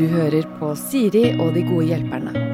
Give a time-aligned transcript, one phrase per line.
[0.00, 2.50] Du hører på Siri og de gode hjelperne.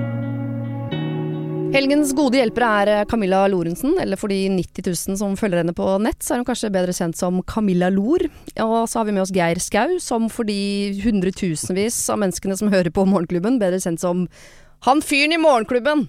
[1.76, 5.75] Helgens gode hjelpere er eh, Camilla Lorentzen, eller for de 90 000 som følger henne
[5.76, 8.25] på nett, så er hun kanskje bedre kjent som Camilla Lor.
[8.64, 10.56] Og så har vi med oss Geir Skau, som for de
[11.02, 14.24] hundretusenvis av menneskene som hører på Morgenklubben, bedre kjent som
[14.88, 16.06] han fyren i Morgenklubben.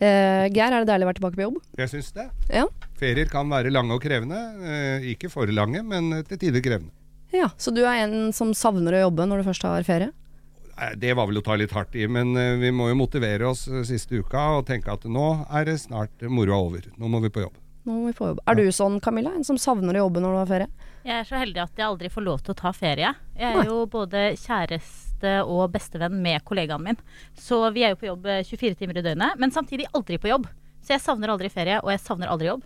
[0.00, 1.60] Eh, Geir, er det deilig å være tilbake på jobb?
[1.82, 2.26] Jeg syns det.
[2.48, 2.64] Ja.
[3.02, 4.40] Ferier kan være lange og krevende.
[4.64, 6.94] Eh, ikke for lange, men til tider krevende.
[7.32, 7.50] Ja.
[7.56, 10.12] Så du er en som savner å jobbe når du først har ferie?
[10.98, 13.66] Det var vel å ta litt hardt i, men eh, vi må jo motivere oss
[13.68, 16.88] eh, siste uka og tenke at nå er det snart moroa over.
[16.98, 17.58] Nå må vi på jobb.
[17.84, 18.40] Nå må vi på jobb.
[18.48, 19.34] Er du sånn, Camilla?
[19.36, 20.88] En som savner å jobbe når du har ferie?
[21.02, 23.12] Jeg er så heldig at jeg aldri får lov til å ta ferie.
[23.38, 27.00] Jeg er jo både kjæreste og bestevenn med kollegaen min.
[27.38, 30.30] Så vi er jo på jobb eh, 24 timer i døgnet, men samtidig aldri på
[30.30, 30.46] jobb.
[30.82, 32.62] Så jeg savner aldri ferie, og jeg savner aldri jobb.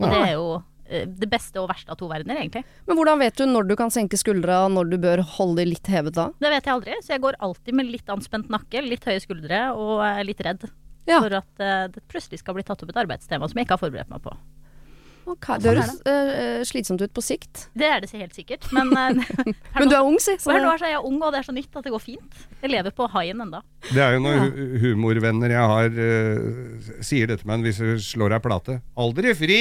[0.00, 2.64] Og det er jo eh, det beste og verste av to verdener, egentlig.
[2.86, 5.88] Men hvordan vet du når du kan senke skuldra, når du bør holde de litt
[5.88, 6.28] hevet da?
[6.40, 9.62] Det vet jeg aldri, så jeg går alltid med litt anspent nakke, litt høye skuldre
[9.72, 10.66] og er litt redd.
[11.08, 11.20] Ja.
[11.20, 13.82] For at eh, det plutselig skal bli tatt opp et arbeidstema som jeg ikke har
[13.86, 14.32] forberedt meg på.
[15.24, 15.56] Okay.
[15.56, 17.62] Det høres uh, slitsomt ut på sikt.
[17.72, 19.22] Det er det helt sikkert, men uh,
[19.78, 20.34] Men du er ung, si.
[20.36, 22.02] så her det- nå er jeg ung, og det er så nytt at det går
[22.04, 22.42] fint.
[22.60, 23.62] Jeg lever på haien enda.
[23.88, 24.66] Det er jo noen Ja.
[24.84, 28.78] humorvenner jeg har, uh, sier dette med en hvis du slår ei plate.
[29.00, 29.60] Aldri fri!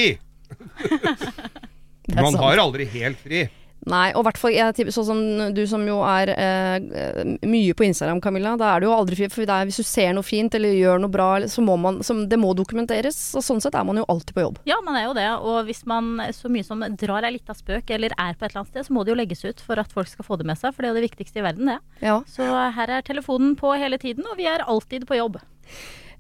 [2.20, 3.46] Man har aldri helt fri.
[3.90, 5.22] Nei, og i hvert fall sånn som
[5.56, 8.54] du som jo er eh, mye på Instagram, Camilla.
[8.60, 9.28] Da er du jo aldri fri.
[9.32, 12.00] For det er, hvis du ser noe fint eller gjør noe bra, så må man
[12.06, 13.18] så Det må dokumenteres.
[13.36, 14.62] Og sånn sett er man jo alltid på jobb.
[14.70, 15.28] Ja, man er jo det.
[15.36, 18.64] Og hvis man så mye som drar ei lita spøk eller er på et eller
[18.64, 20.60] annet sted, så må det jo legges ut for at folk skal få det med
[20.62, 20.72] seg.
[20.72, 21.80] For det er jo det viktigste i verden, det.
[22.06, 22.22] Ja.
[22.30, 25.42] Så her er telefonen på hele tiden, og vi er alltid på jobb.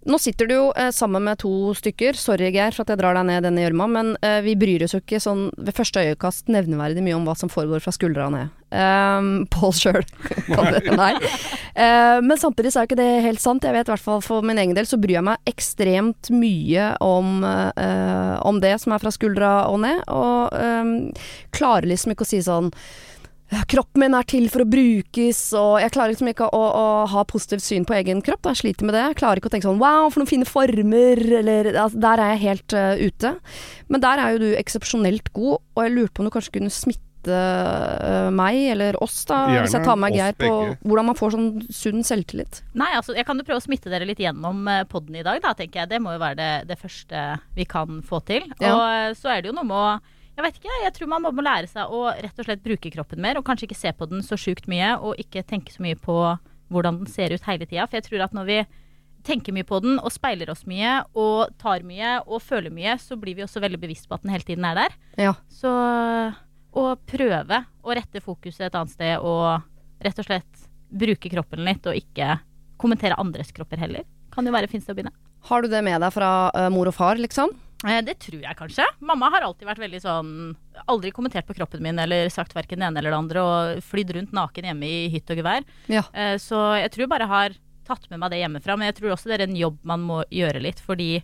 [0.05, 2.17] Nå sitter du jo eh, sammen med to stykker.
[2.19, 4.95] Sorry, Geir, for at jeg drar deg ned denne gjørma, men eh, vi bryr oss
[4.95, 8.51] jo ikke sånn ved første øyekast nevneverdig mye om hva som foregår fra skuldra ned.
[8.73, 10.01] Um, Pål sjøl
[10.49, 10.81] kan det.
[10.97, 11.13] Nei.
[11.77, 13.63] Uh, men samtidig så er jo ikke det helt sant.
[13.63, 16.91] Jeg vet i hvert fall for min egen del så bryr jeg meg ekstremt mye
[17.05, 20.93] om, uh, om det som er fra skuldra og ned, og um,
[21.55, 22.73] klarer liksom ikke å si sånn
[23.69, 27.23] Kroppen min er til for å brukes, og jeg klarer liksom ikke å, å ha
[27.29, 28.43] positivt syn på egen kropp.
[28.45, 28.53] da.
[28.53, 29.05] Jeg sliter med det.
[29.11, 32.33] Jeg klarer ikke å tenke sånn wow, for noen fine former, eller altså, Der er
[32.33, 33.33] jeg helt uh, ute.
[33.91, 36.73] Men der er jo du eksepsjonelt god, og jeg lurte på om du kanskje kunne
[36.73, 40.49] smitte eh, meg, eller oss, da, Gjerne hvis jeg tar med oss Geir, på
[40.81, 42.63] hvordan man får sånn sunn selvtillit.
[42.79, 45.53] Nei, altså, jeg kan jo prøve å smitte dere litt gjennom poden i dag, da,
[45.57, 45.93] tenker jeg.
[45.93, 48.49] Det må jo være det, det første vi kan få til.
[48.57, 48.73] Ja.
[48.73, 51.27] Og eh, så er det jo noe med å jeg vet ikke, jeg tror man
[51.27, 54.07] må lære seg å rett og slett bruke kroppen mer, og kanskje ikke se på
[54.09, 56.15] den så sjukt mye, og ikke tenke så mye på
[56.73, 57.85] hvordan den ser ut hele tida.
[57.85, 58.57] For jeg tror at når vi
[59.23, 63.17] tenker mye på den, og speiler oss mye, og tar mye, og føler mye, så
[63.19, 64.97] blir vi også veldig bevisst på at den hele tiden er der.
[65.21, 65.35] Ja.
[65.53, 65.71] Så
[66.73, 69.61] å prøve å rette fokuset et annet sted, og
[70.03, 72.39] rett og slett bruke kroppen litt, og ikke
[72.81, 75.13] kommentere andres kropper heller, kan jo være fint å begynne.
[75.47, 77.53] Har du det med deg fra uh, mor og far, liksom?
[77.85, 78.85] Eh, Det tror jeg kanskje.
[79.01, 80.29] Mamma har alltid vært veldig sånn
[80.87, 84.13] Aldri kommentert på kroppen min eller sagt verken det ene eller det andre og flydd
[84.15, 85.63] rundt naken hjemme i hytt og gevær.
[85.91, 86.03] Ja.
[86.13, 88.77] Eh, Så jeg tror bare jeg har tatt med meg det hjemmefra.
[88.77, 91.21] Men jeg tror også det er en jobb man må gjøre litt, fordi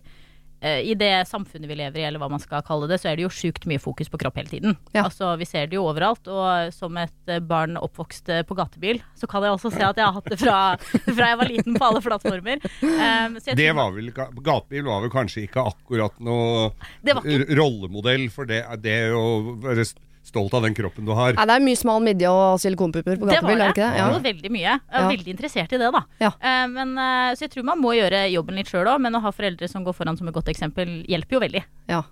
[0.60, 3.24] i det samfunnet vi lever i, eller hva man skal kalle det, så er det
[3.24, 4.76] jo sjukt mye fokus på kropp hele tiden.
[4.92, 5.06] Ja.
[5.06, 9.00] Altså, vi ser det jo overalt, og som et eh, barn oppvokst eh, på gatebil,
[9.16, 10.58] så kan jeg også se at jeg har hatt det fra,
[11.16, 12.60] fra jeg var liten på alle plattformer.
[12.82, 16.70] Um, så jeg Det var vel, Gatebil var vel kanskje ikke akkurat noe
[17.04, 19.24] ikke- rollemodell for det, det å
[19.64, 19.88] være
[20.22, 21.32] stolt av den kroppen du har.
[21.34, 23.90] Ja, det er mye smal midje og silikonpupper på Det gatebil, er det ikke det?
[23.90, 24.10] Det Ja.
[24.12, 24.60] var veldig mye.
[24.60, 25.08] Jeg er Ja.
[25.08, 26.02] veldig interessert i det, da.
[26.20, 26.30] Ja.
[26.38, 29.20] Uh, men, uh, så jeg tror man må gjøre jobben litt sjøl òg, men å
[29.22, 31.64] ha foreldre som går foran som et godt eksempel, hjelper jo veldig.
[31.88, 32.02] ja.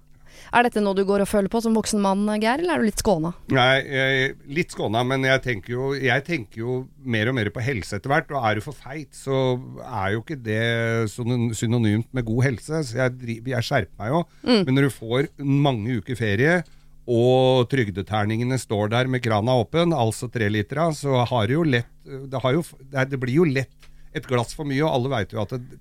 [0.55, 2.85] Er dette noe du går og føler på som voksen mann, Geir, eller er du
[2.85, 3.35] litt skåna?
[3.51, 7.61] Nei, jeg, litt skåna, men jeg tenker, jo, jeg tenker jo mer og mer på
[7.61, 8.31] helse etter hvert.
[8.31, 11.11] Og er du for feit, så er jo ikke det
[11.59, 12.81] synonymt med god helse.
[12.87, 14.23] Så jeg, jeg skjerper meg jo.
[14.65, 16.63] Men når du får mange uker ferie,
[17.09, 22.41] og trygdeterningene står der med krana åpen, altså trelitera, så har det jo lett det,
[22.41, 22.63] har jo,
[22.93, 25.81] det, blir jo lett et glass for mye, og alle veit jo at det,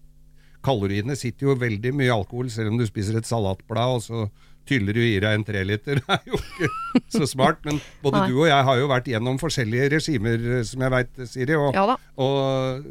[0.64, 4.28] kaloriene sitter jo veldig mye i alkohol, selv om du spiser et salatblad, og så
[4.68, 6.02] tyller du i deg en treliter.
[6.02, 7.62] Det er jo ikke så smart.
[7.64, 11.56] Men både du og jeg har jo vært gjennom forskjellige regimer, som jeg veit, Siri.
[11.56, 11.86] Og, Ja
[12.18, 12.84] og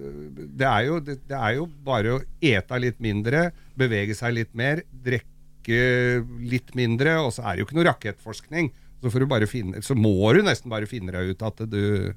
[0.57, 4.53] det, er jo, det, det er jo bare å ete litt mindre, bevege seg litt
[4.57, 5.36] mer, drikke
[5.67, 8.71] litt mindre, og så er det jo ikke noe rakettforskning.
[9.03, 12.15] Så, får du bare finne, så må du nesten bare finne deg ut at du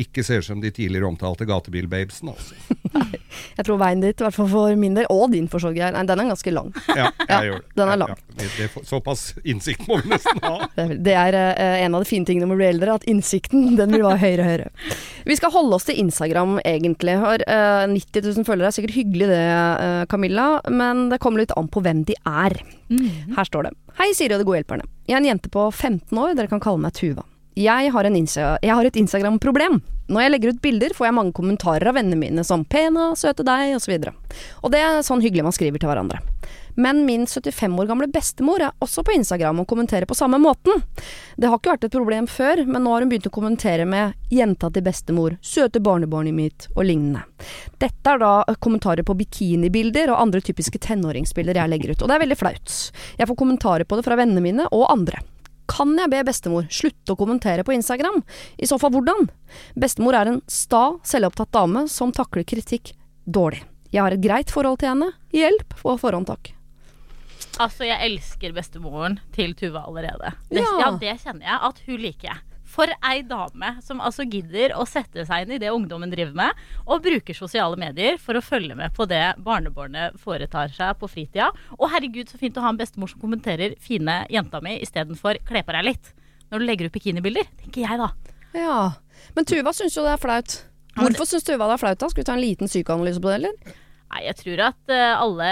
[0.00, 2.32] ikke ser ut som de tidligere omtalte gatebilbabesene.
[2.32, 2.54] Altså.
[3.56, 5.84] Jeg tror veien dit, i hvert fall for min del, og din for så vidt,
[5.92, 6.70] den er ganske lang.
[6.88, 7.68] Ja, jeg Ja, gjør det.
[7.76, 8.12] den er lang.
[8.12, 8.36] ja.
[8.38, 10.68] Det, det, såpass innsikt må vi nesten ha.
[10.76, 13.74] Det er, det eh, en av de fine tingene med å bli eldre, at innsikten
[13.78, 14.98] den vil være høyere og høyere.
[15.28, 17.16] Vi skal holde oss til Instagram, egentlig.
[17.22, 21.52] Har eh, 90 000 følgere er sikkert hyggelig det, eh, Camilla, men det kommer litt
[21.56, 22.56] an på hvem de er.
[22.92, 23.76] Her står det.
[24.00, 24.88] Hei, Siri og de gode hjelperne.
[25.08, 27.24] Jeg er en jente på 15 år, dere kan kalle meg Tuva.
[27.52, 29.82] Jeg har, jeg har et Instagram-problem.
[30.08, 33.44] Når jeg legger ut bilder, får jeg mange kommentarer av vennene mine som 'pena', 'søte
[33.44, 33.92] deg', osv.
[34.62, 36.20] Og det er sånn hyggelig man skriver til hverandre.
[36.74, 40.80] Men min 75 år gamle bestemor er også på Instagram og kommenterer på samme måten.
[41.36, 44.14] Det har ikke vært et problem før, men nå har hun begynt å kommentere med
[44.30, 47.22] 'jenta til bestemor', 'søte barnebarnet mitt' og lignende.
[47.78, 52.14] Dette er da kommentarer på bikinibilder og andre typiske tenåringsbilder jeg legger ut, og det
[52.14, 52.92] er veldig flaut.
[53.18, 55.20] Jeg får kommentarer på det fra vennene mine og andre.
[55.72, 58.20] Kan jeg be bestemor slutte å kommentere på Instagram?
[58.60, 59.28] I så fall hvordan?
[59.78, 62.92] Bestemor er en sta, selvopptatt dame som takler kritikk
[63.24, 63.62] dårlig.
[63.92, 65.10] Jeg har et greit forhold til henne.
[65.36, 66.52] Hjelp på forhånd, takk.
[67.60, 70.32] Altså, jeg elsker bestemoren til Tuva allerede.
[70.48, 70.78] Det, Ja.
[70.80, 70.90] ja.
[71.00, 72.40] det kjenner jeg at hun liker jeg.
[72.72, 76.62] For ei dame som altså gidder å sette seg inn i det ungdommen driver med,
[76.86, 81.50] og bruker sosiale medier for å følge med på det barnebarnet foretar seg på fritida.
[81.78, 85.64] Og herregud, så fint å ha en bestemor som kommenterer fine jenta mi istedenfor kle
[85.66, 86.12] på deg litt.
[86.48, 88.10] Når du legger ut bikinibilder, tenker jeg da.
[88.56, 88.80] Ja.
[89.36, 90.58] Men Tuva syns jo det er flaut.
[90.96, 92.08] Hvorfor syns Tuva det er flaut, da?
[92.12, 93.78] Skal vi ta en liten psykoanalyse på det, eller?
[94.12, 95.46] Nei, jeg tror at eh, alle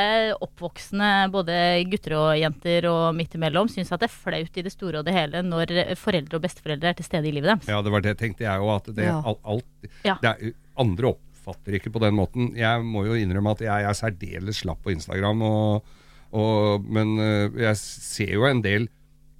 [0.45, 1.55] oppvoksende, både
[1.89, 5.07] gutter og jenter og midt imellom, syns at det er flaut i det store og
[5.09, 7.71] det hele når foreldre og besteforeldre er til stede i livet deres.
[7.73, 8.75] Ja, det var det tenkte jeg òg.
[8.83, 9.17] At det, Ja.
[9.25, 10.19] alt, alt Ja.
[10.21, 12.53] det er, Andre oppfatter ikke på den måten.
[12.57, 15.41] Jeg må jo innrømme at jeg er særdeles slapp på Instagram.
[15.43, 15.85] Og,
[16.33, 18.89] og, men øh, jeg ser jo en del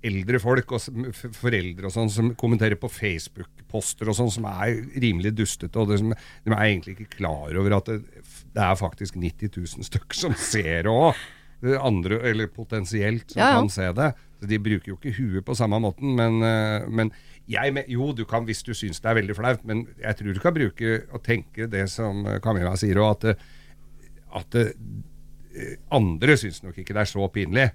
[0.03, 0.81] eldre folk og
[1.37, 5.77] foreldre og sånn som kommenterer på Facebook-poster og sånn, som er rimelig dustete.
[5.77, 8.20] Og det som, de er egentlig ikke klar over at det,
[8.55, 11.15] det er faktisk 90 000 stykker som ser det òg.
[11.77, 13.59] Andre, eller potensielt, som Ja, ja.
[13.61, 14.13] kan se det.
[14.41, 17.11] Så De bruker jo ikke huet på samme måten, men, øh, men
[17.49, 20.41] jeg, jo, du kan hvis du syns det er veldig flaut, men jeg tror du
[20.41, 23.37] kan bruke og tenke det som øh, Camilla sier, òg, at,
[24.41, 27.69] at øh, andre syns nok ikke det er så pinlig.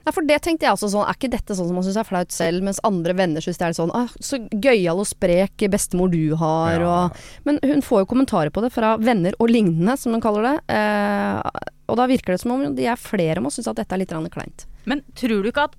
[0.00, 2.08] Nei, for det tenkte jeg også sånn, er ikke dette sånn som man syns er
[2.08, 6.10] flaut selv, mens andre venner syns det er sånn ah, så gøyal og sprek bestemor
[6.12, 6.94] du har, Ja.
[7.10, 10.42] og Men hun får jo kommentarer på det fra venner og lignende, som hun kaller
[10.48, 10.56] det.
[10.72, 11.60] Eh,
[11.90, 13.98] og da virker det som om de er flere om å synes at dette er
[13.98, 14.66] litt kleint.
[14.86, 15.76] Men tror du ikke at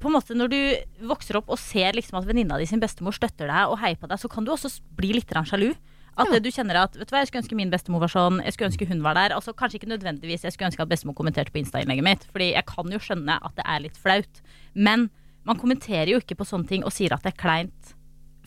[0.00, 0.60] på en måte når du
[1.10, 4.08] vokser opp og ser liksom at venninna di sin bestemor støtter deg og heier på
[4.08, 5.74] deg, så kan du også bli litt sjalu.
[6.20, 6.38] At Ja.
[6.38, 8.70] du kjenner at vet du hva, jeg skulle ønske min bestemor var sånn, jeg skulle
[8.70, 9.34] ønske hun var der.
[9.36, 12.66] Altså Kanskje ikke nødvendigvis jeg skulle ønske at bestemor kommenterte på Insta-innlegget mitt, Fordi jeg
[12.66, 14.42] kan jo skjønne at det er litt flaut.
[14.74, 15.08] Men
[15.44, 17.94] man kommenterer jo ikke på sånne ting og sier at det er kleint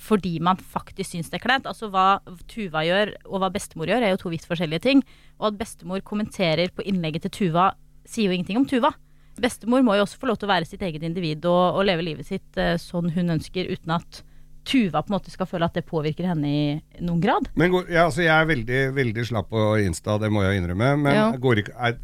[0.04, 1.66] fordi man faktisk syns det er kleint.
[1.70, 5.04] Altså hva Tuva gjør og hva bestemor gjør, er jo to vidt forskjellige ting.
[5.40, 7.70] Og at bestemor kommenterer på innlegget til Tuva,
[8.06, 8.92] sier jo ingenting om Tuva.
[9.40, 12.04] Bestemor må jo også få lov til å være sitt eget individ og, og leve
[12.04, 14.24] livet sitt eh, sånn hun ønsker, uten at
[14.64, 17.50] Tuva på en måte skal føle at det påvirker henne i noen grad.
[17.60, 20.94] Men går, ja, altså jeg er veldig, veldig slapp på Insta, det må jeg innrømme.
[21.04, 21.26] Men Ja.
[21.36, 21.98] går ikke, er,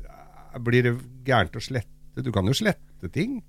[0.59, 0.95] blir det
[1.25, 1.87] gærent å slette?
[2.19, 3.39] Du kan jo slette ting?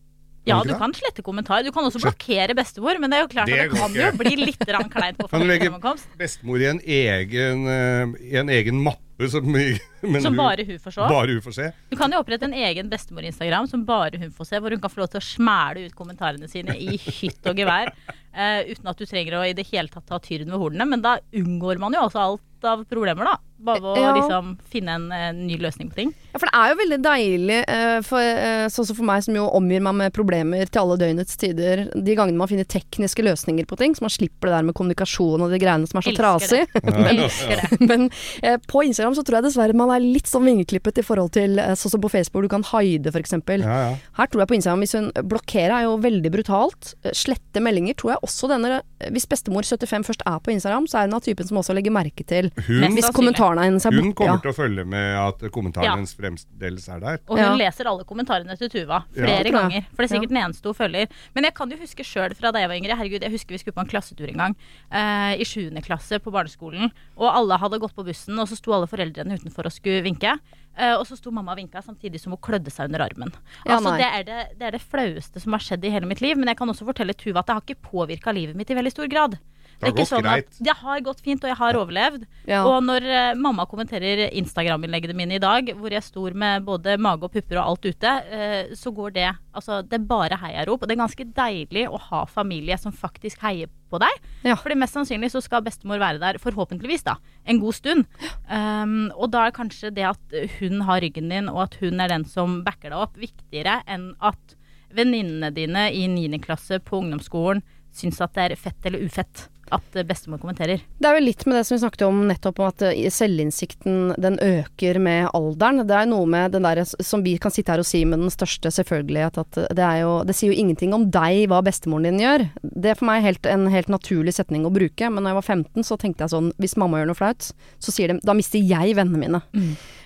[0.48, 1.66] Ja, du kan slette kommentarer.
[1.66, 4.06] Du kan også blokkere bestemor, men det er jo klart Det at det kan ikke.
[4.06, 5.68] jo bli litt kleint på Kan du legge
[6.16, 10.94] bestemor i en egen, eh, i en egen mappe som, men Som bare hun får
[10.96, 11.08] se.
[11.10, 11.66] bare hun får se?
[11.90, 14.92] Du kan jo opprette en egen bestemor-instagram som bare hun får se, hvor hun kan
[14.92, 17.92] få lov til å smæle ut kommentarene sine i hytt og gevær.
[18.30, 20.88] Uh, uten at du trenger å i det hele tatt ta tyren ved hornene.
[20.88, 23.36] Men da unngår man jo også alt av problemer, da.
[23.60, 24.14] Bare ved å Ja.
[24.16, 26.14] liksom finne en eh, ny løsning på ting.
[26.32, 29.34] Ja, for det er jo veldig deilig, eh, for, eh, sånn som for meg som
[29.34, 33.66] jo omgir meg med problemer til alle døgnets tider, de gangene man finner tekniske løsninger
[33.66, 36.12] på ting, så man slipper det der med kommunikasjon og de greiene som er så
[36.14, 36.62] Elsker trasig.
[36.72, 37.80] Det.
[37.90, 38.10] Men
[38.42, 41.56] eh, på Instagram så tror jeg dessverre man er litt sånn vingeklippet i forhold til
[41.56, 43.32] sånn som på Facebook, du kan hide f.eks.
[43.32, 43.96] Ja, ja.
[44.16, 46.94] Her tror jeg på Instagram, hvis hun blokkerer er jo veldig brutalt.
[47.12, 51.08] Slette meldinger tror jeg også denne Hvis bestemor 75 først er på Instagram, så er
[51.08, 53.14] hun av typen som også legger merke til Hun, hvis sannsynlig.
[53.50, 54.36] Kommentarene hennes er hun kommer Ja.
[54.38, 55.94] til å følge med at kommentaren Ja.
[55.96, 57.18] hennes fremdeles er der.
[57.28, 57.56] Og hun Ja.
[57.56, 59.86] leser alle kommentarene til Tuva flere ganger.
[59.94, 61.08] For det er sikkert den eneste hun følger.
[61.34, 62.96] Men jeg kan jo huske sjøl fra da jeg var yngre.
[62.96, 64.56] Herregud, jeg husker vi skulle på en klassetur en gang.
[64.92, 66.90] eh, I sjuende klasse på barneskolen.
[67.16, 70.38] Og alle hadde gått på bussen, og så sto alle foreldrene utenfor og skulle vinke.
[70.78, 73.32] Eh, og så sto mamma og vinka samtidig som hun klødde seg under armen.
[73.66, 76.20] Ja, altså, det, er det, det er det flaueste som har skjedd i hele mitt
[76.20, 76.36] liv.
[76.36, 78.92] Men jeg kan også fortelle Tuva at det har ikke påvirka livet mitt i veldig
[78.92, 79.38] stor grad.
[79.80, 80.56] Det har Ikke gått sånn greit.
[80.60, 82.24] Det har gått fint, og jeg har overlevd.
[82.44, 82.60] Ja.
[82.68, 87.24] Og når uh, mamma kommenterer Instagram-innleggene mine i dag, hvor jeg står med både mage
[87.24, 90.84] og pupper og alt ute, uh, så går det Altså, det er bare heiarop.
[90.84, 94.28] Og det er ganske deilig å ha familie som faktisk heier på deg.
[94.46, 94.54] Ja.
[94.60, 97.16] Fordi mest sannsynlig så skal bestemor være der, forhåpentligvis, da,
[97.50, 98.06] en god stund.
[98.46, 102.12] Um, og da er kanskje det at hun har ryggen din, og at hun er
[102.12, 104.54] den som backer deg opp, viktigere enn at
[104.94, 106.38] venninnene dine i 9.
[106.44, 110.82] klasse på ungdomsskolen syns at det er fett eller ufett at eh, bestemor kommenterer.
[110.98, 114.14] Det er vel litt med det som vi snakket om nettopp, om at eh, selvinnsikten
[114.20, 115.84] den øker med alderen.
[115.88, 118.34] Det er noe med den der som vi kan sitte her og si med den
[118.34, 122.22] største selvfølgelighet, at det er jo Det sier jo ingenting om deg hva bestemoren din
[122.22, 122.46] gjør.
[122.62, 125.48] Det er for meg helt, en helt naturlig setning å bruke, men da jeg var
[125.56, 127.50] 15 så tenkte jeg sånn Hvis mamma gjør noe flaut,
[127.80, 129.42] så sier de Da mister jeg vennene mine.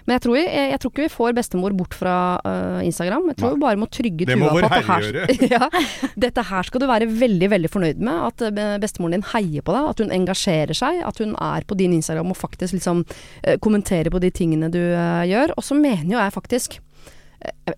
[0.04, 3.30] Men jeg tror, jeg, jeg tror ikke vi får bestemor bort fra uh, Instagram.
[3.32, 3.56] Jeg tror Nei.
[3.56, 5.06] vi bare må trygge Det må på at det her,
[5.54, 5.68] ja,
[6.26, 8.18] dette her skal du være veldig veldig fornøyd med.
[8.28, 11.00] At øh, bestemoren din heier på deg, at hun engasjerer seg.
[11.08, 14.82] At hun er på din Instagram og faktisk liksom uh, kommenterer på de tingene du
[14.82, 15.56] uh, gjør.
[15.56, 16.80] Og så mener jo jeg faktisk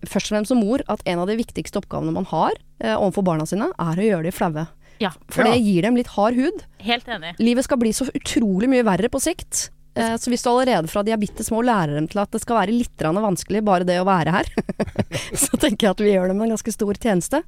[0.07, 3.43] først og fremst som mor at en av de viktigste oppgavene man har overfor barna
[3.49, 4.63] sine, er å gjøre de flaue.
[5.03, 6.63] Ja, For det gir dem litt hard hud.
[6.79, 7.33] helt enig.
[7.41, 9.67] Livet skal bli så utrolig mye verre på sikt.
[9.97, 12.43] Eh, Så hvis du allerede fra de er bitte små lærer dem til at det
[12.43, 14.51] skal være litt vanskelig bare det å være her,
[15.45, 17.41] så tenker jeg at vi gjør dem en ganske stor tjeneste.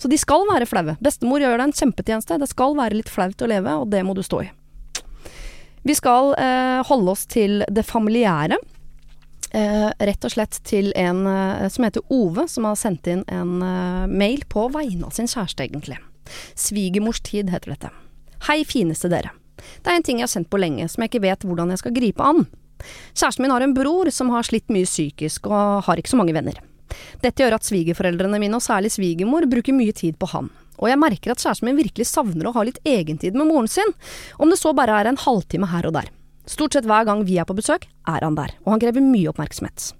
[0.00, 0.96] Så de skal være flaue.
[1.04, 2.40] Bestemor gjør deg en kjempetjeneste.
[2.40, 4.50] Det skal være litt flaut å leve, og det må du stå i.
[5.82, 8.56] Vi skal eh, holde oss til det familiære.
[9.52, 13.58] Eh, rett og slett til en eh, som heter Ove, som har sendt inn en
[13.66, 15.98] eh, mail på vegne av sin kjæreste, egentlig.
[16.56, 17.92] Svigermors tid heter dette.
[18.48, 19.34] Hei, fineste dere.
[19.82, 21.82] Det er en ting jeg har sendt på lenge, som jeg ikke vet hvordan jeg
[21.82, 22.46] skal gripe an.
[23.14, 26.34] Kjæresten min har en bror som har slitt mye psykisk, og har ikke så mange
[26.36, 26.58] venner.
[27.22, 30.50] Dette gjør at svigerforeldrene mine, og særlig svigermor, bruker mye tid på han.
[30.82, 33.94] Og jeg merker at kjæresten min virkelig savner å ha litt egentid med moren sin,
[34.42, 36.10] om det så bare er en halvtime her og der.
[36.50, 39.30] Stort sett hver gang vi er på besøk, er han der, og han krever mye
[39.30, 39.92] oppmerksomhet.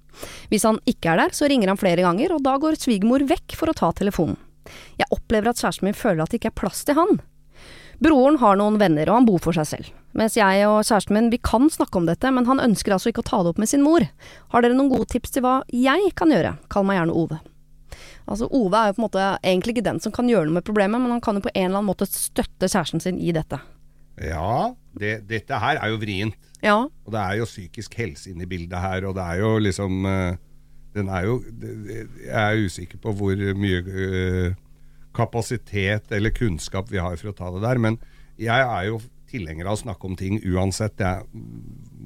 [0.51, 3.55] Hvis han ikke er der, så ringer han flere ganger, og da går svigermor vekk
[3.57, 4.37] for å ta telefonen.
[4.99, 7.21] Jeg opplever at kjæresten min føler at det ikke er plass til han.
[8.03, 9.91] Broren har noen venner, og han bor for seg selv.
[10.19, 13.23] Mens jeg og kjæresten min, vi kan snakke om dette, men han ønsker altså ikke
[13.23, 14.05] å ta det opp med sin mor.
[14.53, 16.57] Har dere noen gode tips til hva jeg kan gjøre?
[16.73, 17.39] Kall meg gjerne Ove.
[18.27, 20.67] Altså, Ove er jo på en måte egentlig ikke den som kan gjøre noe med
[20.67, 23.59] problemet, men han kan jo på en eller annen måte støtte kjæresten sin i dette.
[24.23, 26.39] Ja, det, dette her er jo vrient.
[26.63, 29.57] Ja, Og det er jo psykisk helse inne i bildet her, og det er jo
[29.59, 30.37] liksom eh,
[30.95, 31.41] Den er jo
[32.23, 34.55] Jeg er usikker på hvor mye eh,
[35.17, 37.99] kapasitet eller kunnskap vi har for å ta det der, men
[38.41, 39.01] jeg er jo
[39.33, 41.25] tilhenger av å snakke om ting uansett jeg,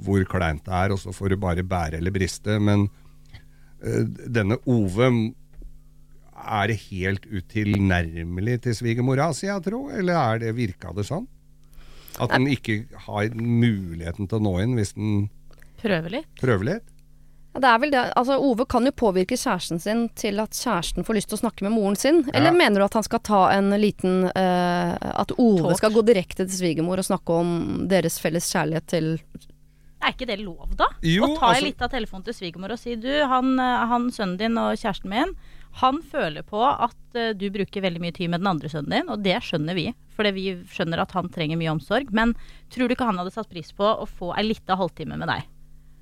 [0.07, 2.59] hvor kleint det er, og så får du bare bære eller briste.
[2.63, 2.87] Men
[3.83, 5.11] øh, denne Ove
[6.37, 9.95] Er det helt utilnærmelig til svigermora si, jeg tror?
[9.97, 11.25] Eller er det, virka det sånn?
[12.21, 15.31] At den ikke har muligheten til å nå inn hvis den
[15.81, 16.29] prøver litt.
[16.41, 16.93] prøver litt?
[17.57, 18.01] Ja, det er vel det.
[18.21, 21.65] Altså, Ove kan jo påvirke kjæresten sin til at kjæresten får lyst til å snakke
[21.65, 22.19] med moren sin.
[22.35, 22.57] Eller Ja.
[22.59, 25.79] mener du at han skal ta en liten uh, At Ove Talk.
[25.81, 29.13] skal gå direkte til svigermor og snakke om deres felles kjærlighet til
[30.05, 30.87] Er ikke det lov, da?
[31.03, 34.11] Jo, å ta altså- litt av telefonen til svigermor og si du, han, eh, han
[34.13, 35.33] sønnen din og kjæresten min,
[35.81, 39.09] han føler på at uh, du bruker veldig mye tid med den andre sønnen din,
[39.09, 39.95] og det skjønner vi.
[40.17, 42.13] Fordi vi skjønner at han trenger mye omsorg.
[42.13, 42.35] Men
[42.71, 45.43] tror du ikke han hadde satt pris på å få ei lita halvtime med deg?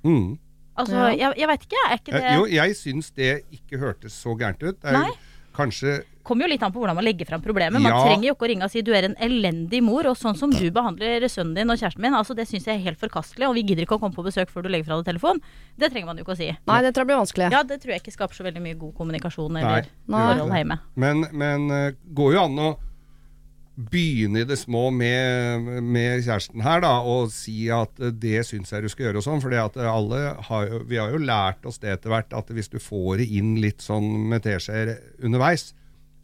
[0.05, 0.37] Mm.
[0.77, 1.29] Altså, Ja.
[1.31, 4.61] jeg, jeg veit ikke, er ikke det Jo, jeg syns det ikke hørtes så gærent
[4.63, 4.81] ut.
[4.81, 5.11] Det er Nei.
[5.55, 7.79] kanskje kommer jo litt an på hvordan man legger fram problemet.
[7.79, 8.01] Man Ja.
[8.03, 10.49] trenger jo ikke å ringe og si du er en elendig mor, og sånn som
[10.49, 13.53] du behandler sønnen din og kjæresten min, altså det syns jeg er helt forkastelig, og
[13.53, 15.39] vi gidder ikke å komme på besøk før du legger fra deg telefonen.
[15.77, 16.49] Det trenger man jo ikke å si.
[16.65, 17.51] Nei, det tror jeg blir vanskelig.
[17.51, 20.27] Ja, det tror jeg ikke skaper så veldig mye god kommunikasjon eller Nei.
[20.35, 20.79] forhold hjemme.
[20.95, 22.77] Men, men eh, går jo an å
[23.75, 28.71] begynne i det små med, med kjæresten her, da, og si at eh, det syns
[28.71, 29.41] jeg du skal gjøre og sånn.
[29.43, 33.27] For jo, vi har jo lært oss det etter hvert, at hvis du får det
[33.35, 35.73] inn litt sånn med teskjeer underveis,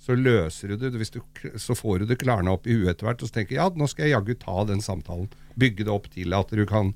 [0.01, 0.95] så løser du det.
[0.95, 3.61] Du, så får du det klarna opp i huet etter hvert, og så tenker jeg
[3.61, 5.27] ja, nå skal jeg jaggu ta den samtalen.
[5.59, 6.95] Bygge det opp til at du kan,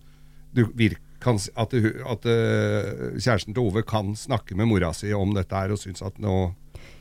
[0.55, 5.57] du virke, at, at eh, kjæresten til Ove kan snakke med mora si om dette
[5.57, 6.53] her, og synes at nå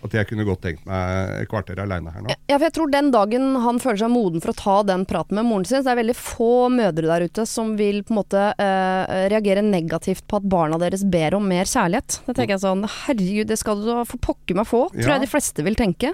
[0.05, 2.35] at jeg kunne godt tenkt meg et kvarter aleine her nå.
[2.51, 5.39] Ja, for jeg tror den dagen han føler seg moden for å ta den praten
[5.39, 8.19] med moren sin, så er det veldig få mødre der ute som vil på en
[8.21, 12.19] måte eh, reagere negativt på at barna deres ber om mer kjærlighet.
[12.27, 15.17] Da tenker jeg sånn herregud, det skal du da for pokker meg få, tror Ja.
[15.17, 16.13] jeg de fleste vil tenke.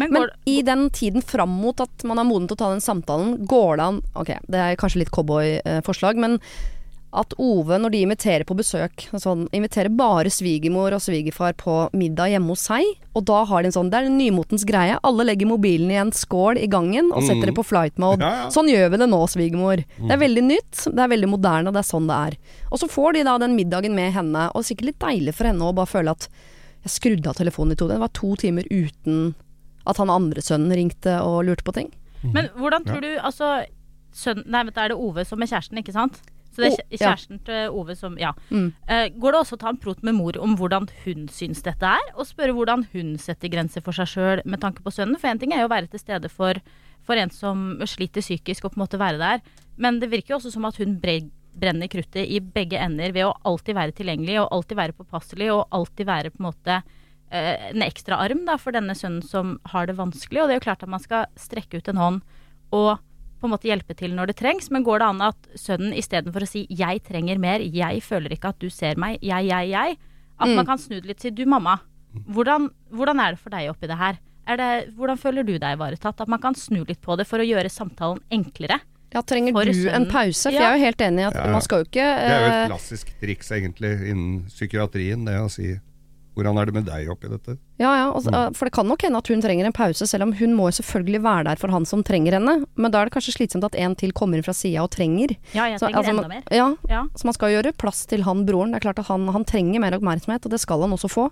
[0.00, 2.80] Men Men i den tiden fram mot at man er moden til å ta den
[2.84, 6.40] samtalen, går det an Ok, det er kanskje litt cowboyforslag, men
[7.16, 12.34] at Ove, når de inviterer på besøk, sånn, inviterer bare svigermor og svigerfar på middag
[12.34, 12.84] hjemme hos seg.
[13.16, 14.98] Og da har de en sånn Det er en nymotens greie.
[15.06, 18.20] Alle legger mobilen i en skål i gangen og setter det på flight mode.
[18.20, 18.50] Ja, ja.
[18.52, 19.82] Sånn gjør vi det nå, svigermor.
[19.96, 22.38] Det er veldig nytt, det er veldig moderne, og det er sånn det er.
[22.70, 25.64] Og så får de da den middagen med henne, og sikkert litt deilig for henne
[25.64, 26.28] å bare føle at
[26.86, 27.88] jeg skrudde av telefonen i to.
[27.90, 29.32] Det var to timer uten
[29.86, 31.90] at han andre sønnen ringte og lurte på ting.
[32.26, 33.66] Men hvordan tror du Altså,
[34.16, 36.20] sønnen Nei, vent, er det Ove som er kjæresten, ikke sant?
[36.56, 37.10] Så det er O- kjæ- ja.
[37.12, 38.32] kjæresten til Ove som Ja.
[38.50, 38.72] Mm.
[38.88, 41.84] Eh, går det også å ta en prot med mor om hvordan hun syns dette
[41.84, 42.08] er?
[42.16, 45.20] Og spørre hvordan hun setter grenser for seg sjøl med tanke på sønnen?
[45.20, 46.54] For én ting er jo å være til stede for,
[47.04, 49.40] for en som sliter psykisk, og på en måte være der.
[49.76, 53.34] Men det virker jo også som at hun brenner kruttet i begge ender ved å
[53.44, 56.82] alltid være tilgjengelig og alltid være påpasselig og alltid være på en måte
[57.30, 60.42] eh, en ekstra arm da, for denne sønnen som har det vanskelig.
[60.42, 62.20] Og det er jo klart at man skal strekke ut en hånd
[62.72, 62.98] og
[63.40, 66.42] på en måte hjelpe til når det trengs, men går det an at sønnen istedenfor
[66.42, 69.96] å si 'jeg trenger mer', 'jeg føler ikke at du ser meg', 'jeg, jeg, jeg',
[70.40, 71.80] at man kan snu det litt si 'du, mamma,
[72.28, 74.18] hvordan, hvordan er det for deg oppi det her'?
[74.46, 76.20] Er det, hvordan føler du deg ivaretatt?
[76.20, 78.80] At man kan snu litt på det for å gjøre samtalen enklere.
[79.14, 80.50] Ja, trenger du du en pause?
[80.50, 80.60] For Ja.
[80.60, 81.52] jeg er jo helt enig i at Ja, ja.
[81.52, 85.34] man skal jo ikke Det er jo eh, et klassisk triks egentlig innen psykiatrien, det
[85.40, 85.80] å si
[86.36, 87.56] hvordan er det med deg oppi dette?
[87.80, 90.22] Ja, ja, og, så- for det kan nok hende at hun trenger en pause, selv
[90.26, 92.66] om hun må jo selvfølgelig være der for han som trenger henne.
[92.76, 95.36] Men da er det kanskje slitsomt at en til kommer inn fra sida og trenger.
[95.54, 96.42] Ja, jeg Så, trenger altså, enda mer.
[96.50, 97.04] Ja, Ja.
[97.16, 98.72] så man skal gjøre plass til han broren.
[98.72, 101.30] Det er klart at han, han trenger mer oppmerksomhet, og det skal han også få.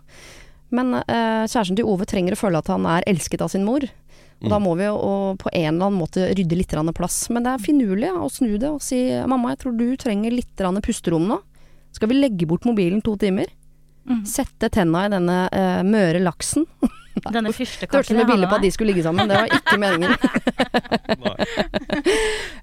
[0.72, 3.84] Men eh, kjæresten til Ove trenger å føle at han er elsket av sin mor.
[4.44, 4.96] Og da må vi jo
[5.40, 7.30] på en eller annen måte rydde litt plass.
[7.30, 10.30] Men det er finurlig ja, å snu det og si 'mamma, jeg tror du trenger
[10.32, 11.40] litt pusterom nå'.
[11.92, 13.46] Skal vi legge bort mobilen to timer?
[14.04, 14.24] Mhm.
[14.28, 16.66] Sette tenna i denne uh, møre laksen.
[17.30, 19.30] Denne Det hørtes ut som et bilde på at de skulle ligge sammen.
[19.30, 20.16] Det var ikke meningen.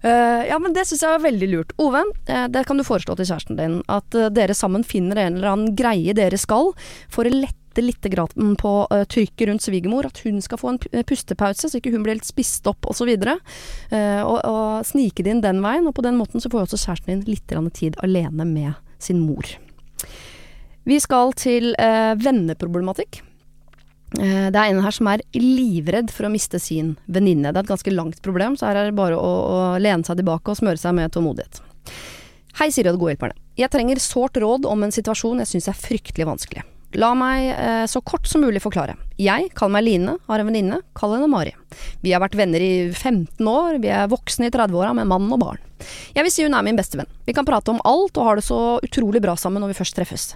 [0.03, 1.71] uh, ja, men det syns jeg var veldig lurt.
[1.81, 3.79] Ove, uh, det kan du foreslå til kjæresten din.
[3.91, 6.73] At uh, dere sammen finner en eller annen greie dere skal,
[7.09, 10.11] for å lette litt på uh, trykket rundt svigermor.
[10.11, 13.07] At hun skal få en pustepause, så ikke hun blir helt spist opp osv.
[13.15, 15.87] Uh, og, og snike det inn den veien.
[15.87, 19.47] Og på den måten så får også kjæresten din litt tid alene med sin mor.
[20.87, 23.21] Vi skal til eh, venneproblematikk.
[24.19, 27.51] Eh, Det er en her som er livredd for å miste sin venninne.
[27.51, 30.19] Det er et ganske langt problem, så her er det bare å, å lene seg
[30.19, 31.61] tilbake og smøre seg med tålmodighet.
[32.59, 33.37] Hei, Siri og de gode hjelperne.
[33.59, 36.65] Jeg trenger sårt råd om en situasjon jeg syns er fryktelig vanskelig.
[36.99, 38.97] La meg eh, så kort som mulig forklare.
[39.21, 41.53] Jeg kaller meg Line, har en venninne, kall henne Mari.
[42.03, 45.39] Vi har vært venner i 15 år, vi er voksne i 30-åra med mann og
[45.39, 45.61] barn.
[46.17, 47.07] Jeg vil si hun er min beste venn.
[47.23, 49.95] Vi kan prate om alt og har det så utrolig bra sammen når vi først
[50.01, 50.33] treffes.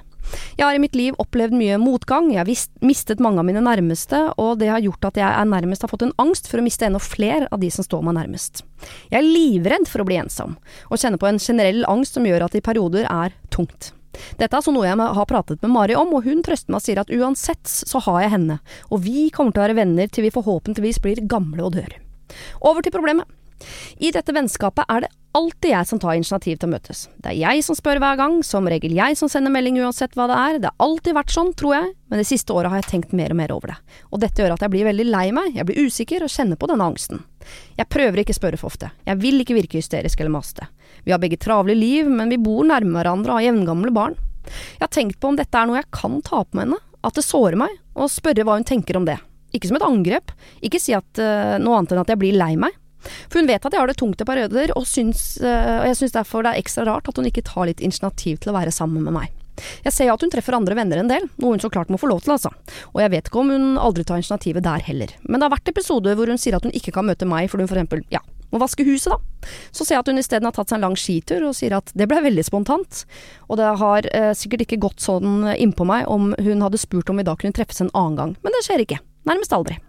[0.56, 4.22] Jeg har i mitt liv opplevd mye motgang, jeg har mistet mange av mine nærmeste,
[4.42, 7.02] og det har gjort at jeg nærmest har fått en angst for å miste enda
[7.04, 8.64] flere av de som står meg nærmest.
[9.12, 10.58] Jeg er livredd for å bli ensom,
[10.90, 13.92] og kjenner på en generell angst som gjør at det i perioder er tungt.
[14.40, 16.86] Dette er altså noe jeg har pratet med Mari om, og hun trøster meg og
[16.86, 18.60] sier at uansett så har jeg henne,
[18.90, 21.98] og vi kommer til å være venner til vi forhåpentligvis blir gamle og dør.
[22.64, 23.28] Over til problemet.
[24.04, 27.06] I dette vennskapet er det alltid jeg som tar initiativ til å møtes.
[27.20, 30.28] Det er jeg som spør hver gang, som regel jeg som sender melding uansett hva
[30.32, 30.60] det er.
[30.64, 33.34] Det har alltid vært sånn, tror jeg, men det siste året har jeg tenkt mer
[33.36, 33.78] og mer over det.
[34.16, 36.70] Og dette gjør at jeg blir veldig lei meg, jeg blir usikker og kjenner på
[36.72, 37.26] denne angsten.
[37.76, 40.70] Jeg prøver ikke å spørre for ofte, jeg vil ikke virke hysterisk eller maste.
[41.06, 44.18] Vi har begge travle liv, men vi bor nærme hverandre og har jevngamle barn.
[44.48, 47.26] Jeg har tenkt på om dette er noe jeg kan ta på henne, at det
[47.26, 49.20] sårer meg, og spørre hva hun tenker om det.
[49.56, 50.34] Ikke som et angrep,
[50.66, 52.74] ikke si at, uh, noe annet enn at jeg blir lei meg.
[53.30, 56.00] For hun vet at jeg har det tungt i perioder, og, syns, eh, og jeg
[56.02, 58.74] syns derfor det er ekstra rart at hun ikke tar litt initiativ til å være
[58.76, 59.34] sammen med meg.
[59.86, 62.10] Jeg ser at hun treffer andre venner en del, noe hun så klart må få
[62.12, 62.52] lov til, altså.
[62.92, 65.14] Og jeg vet ikke om hun aldri tar initiativet der heller.
[65.24, 67.64] Men det har vært episoder hvor hun sier at hun ikke kan møte meg fordi
[67.64, 69.50] hun for eksempel, ja, må vaske huset, da.
[69.76, 71.92] Så ser jeg at hun isteden har tatt seg en lang skitur, og sier at
[71.98, 73.04] det ble veldig spontant.
[73.50, 77.20] Og det har eh, sikkert ikke gått sånn innpå meg om hun hadde spurt om
[77.20, 78.38] vi da kunne treffes en annen gang.
[78.46, 79.02] Men det skjer ikke.
[79.30, 79.80] Nærmest aldri.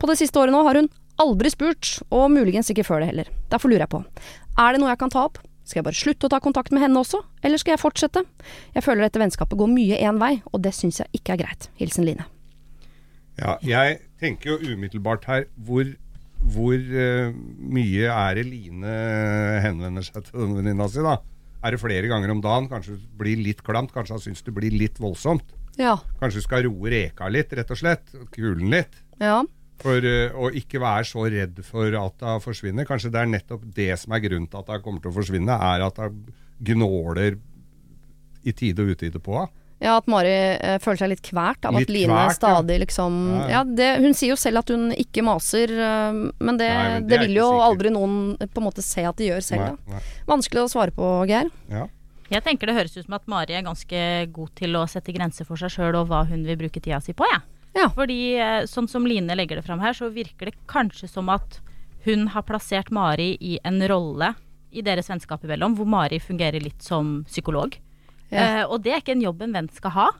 [0.00, 0.88] På det siste året nå har hun
[1.20, 3.30] aldri spurt, og muligens ikke før det heller.
[3.52, 4.02] Derfor lurer jeg på,
[4.60, 5.40] er det noe jeg kan ta opp?
[5.70, 8.24] Skal jeg bare slutte å ta kontakt med henne også, eller skal jeg fortsette?
[8.74, 11.68] Jeg føler dette vennskapet går mye én vei, og det syns jeg ikke er greit.
[11.78, 12.26] Hilsen Line.
[13.38, 15.86] Ja, jeg tenker jo umiddelbart her hvor,
[16.56, 17.30] hvor uh,
[17.60, 18.96] mye er det Line
[19.64, 21.20] henvender seg til den venninna si, da?
[21.60, 22.66] Er det flere ganger om dagen?
[22.72, 23.92] Kanskje det blir litt klamt?
[23.94, 25.54] Kanskje han syns det blir litt voldsomt?
[25.78, 25.98] Ja.
[26.18, 28.10] Kanskje du skal roe reka litt, rett og slett?
[28.34, 28.96] Kulen litt?
[29.20, 29.42] Ja.
[29.80, 32.84] For eh, å ikke være så redd for at hun forsvinner.
[32.88, 35.56] Kanskje det er nettopp det som er grunnen til at hun kommer til å forsvinne,
[35.56, 36.20] er at hun
[36.60, 37.38] gnåler
[38.44, 39.52] i tide og utide på henne.
[39.80, 42.32] Ja, at Mari eh, føler seg litt kvært av Litt at Line kvært, ja.
[42.36, 43.60] stadig liksom Ja, Ja, ja.
[43.64, 47.14] det, hun sier jo selv at hun ikke maser, eh, men det, Nei, men det
[47.14, 47.64] det, vil jo sikkert.
[47.70, 49.62] aldri noen eh, på en måte se at de gjør selv.
[49.64, 49.94] Nei, Da.
[49.96, 50.02] nei.
[50.28, 51.48] Vanskelig å svare på, Geir.
[51.72, 51.86] Ja.
[52.30, 54.02] Jeg tenker det høres ut som at Mari er ganske
[54.36, 57.16] god til å sette grenser for seg sjøl og hva hun vil bruke tida si
[57.16, 57.40] på, jeg.
[57.40, 57.59] Ja.
[57.94, 61.60] Fordi eh, sånn som Line legger det fram her, så virker det kanskje som at
[62.04, 64.32] hun har plassert Mari i en rolle
[64.70, 67.76] i deres vennskap imellom, hvor Mari fungerer litt som psykolog.
[68.30, 68.42] Ja.
[68.60, 70.10] Eh, og det er ikke en jobb en venn skal ha,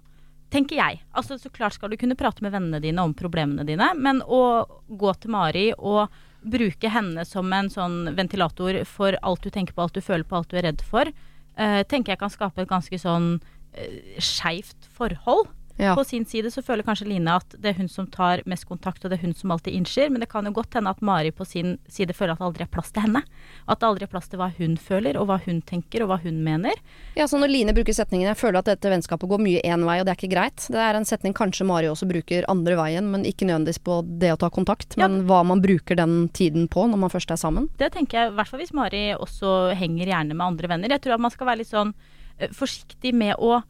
[0.50, 0.98] tenker jeg.
[1.14, 4.66] Altså Så klart skal du kunne prate med vennene dine om problemene dine, men å
[4.88, 6.10] gå til Mari og
[6.40, 10.40] bruke henne som en sånn ventilator for alt du tenker på, alt du føler på,
[10.40, 11.10] alt du er redd for,
[11.56, 15.50] eh, tenker jeg kan skape et ganske sånn uh, skeivt forhold.
[15.80, 15.94] Ja.
[15.96, 19.00] På sin side så føler kanskje Line at det er hun som tar mest kontakt,
[19.04, 21.30] og det er hun som alltid innser, men det kan jo godt hende at Mari
[21.32, 23.22] på sin side føler at det aldri er plass til henne.
[23.66, 26.18] At det aldri er plass til hva hun føler, og hva hun tenker, og hva
[26.20, 26.76] hun mener.
[27.16, 30.00] Ja, så når Line bruker setningen 'jeg føler at dette vennskapet går mye én vei,
[30.00, 33.10] og det er ikke greit', det er en setning kanskje Mari også bruker andre veien,
[33.10, 35.08] men ikke nødvendigvis på det å ta kontakt, Ja.
[35.08, 37.70] men hva man bruker den tiden på når man først er sammen.
[37.78, 40.88] Det tenker jeg, i hvert fall hvis Mari også henger gjerne med andre venner.
[40.90, 41.94] Jeg tror at man skal være litt sånn
[42.38, 43.62] eh, forsiktig med å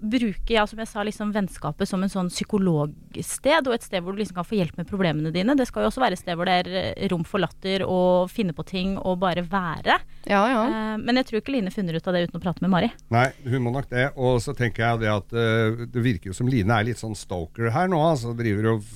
[0.00, 4.14] bruke ja, som jeg sa, liksom vennskapet som en sånn psykologsted, og et sted hvor
[4.14, 5.56] du liksom kan få hjelp med problemene dine.
[5.58, 8.30] Det skal jo også være et sted hvor det er eh, rom for latter og
[8.32, 9.98] finne på ting og bare være.
[10.28, 10.64] Ja, ja.
[10.66, 12.90] Eh, men jeg tror ikke Line finner ut av det uten å prate med Mari.
[13.14, 14.10] Nei, hun må nok det.
[14.16, 17.16] Og så tenker jeg det at eh, det virker jo som Line er litt sånn
[17.18, 18.02] stalker her nå.
[18.12, 18.92] Altså driver og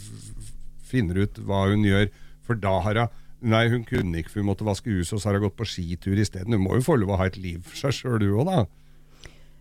[0.91, 2.11] finner ut hva hun gjør.
[2.47, 5.31] For da har hun Nei, hun kunne ikke, for hun måtte vaske huset, og så
[5.31, 6.53] har hun gått på skitur isteden.
[6.53, 8.67] Hun må jo få lov å ha et liv for seg sjøl, du òg, da.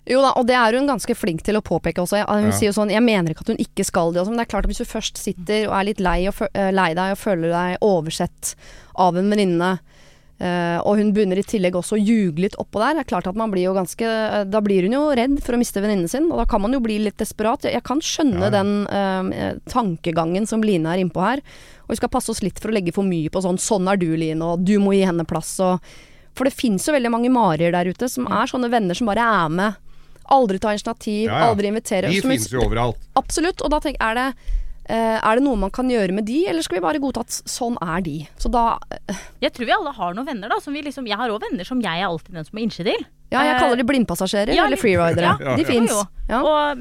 [0.07, 2.23] Jo da, og det er hun ganske flink til å påpeke også.
[2.27, 2.51] Hun Ja.
[2.51, 4.47] sier jo sånn 'jeg mener ikke at hun ikke skal det', og sånn, men det
[4.47, 7.11] er klart at hvis du først sitter og er litt lei, og eh, lei deg
[7.11, 8.55] og føler deg oversett
[8.95, 9.79] av en venninne,
[10.39, 13.27] Uh, og hun begynner i tillegg også å ljuge litt oppå der, det er klart
[13.27, 16.07] at man blir jo ganske uh, Da blir hun jo redd for å miste venninnen
[16.07, 17.65] sin, og da kan man jo bli litt desperat.
[17.67, 18.63] Jeg, jeg kan skjønne Ja, ja.
[18.63, 21.41] den uh, tankegangen som Line er innpå her,
[21.83, 23.97] og vi skal passe oss litt for å legge for mye på sånn 'sånn er
[23.97, 25.81] du, Line', og 'du må gi henne plass', og
[26.33, 29.19] For det fins jo veldig mange Marier der ute som er sånne venner som bare
[29.19, 29.75] er med.
[30.31, 31.49] Aldri ta initiativ, Ja, ja.
[31.51, 32.09] aldri invitere.
[32.13, 32.97] De finnes jo overalt.
[33.19, 33.61] Absolutt.
[33.65, 34.55] Og da tenker jeg, er det
[34.89, 37.35] eh, er det noe man kan gjøre med de, eller skal vi bare godta at
[37.49, 38.17] sånn er de?
[38.41, 38.77] Så da
[39.09, 40.59] eh, Jeg tror vi alle har noen venner, da.
[40.61, 42.85] Som vi liksom, jeg har òg venner som jeg er alltid den som må innse
[42.85, 43.05] til.
[43.29, 45.35] Ja, jeg Eh, kaller de blindpassasjerer ja, eller freeridere.
[45.37, 45.67] Ja, De ja.
[45.67, 45.93] fins.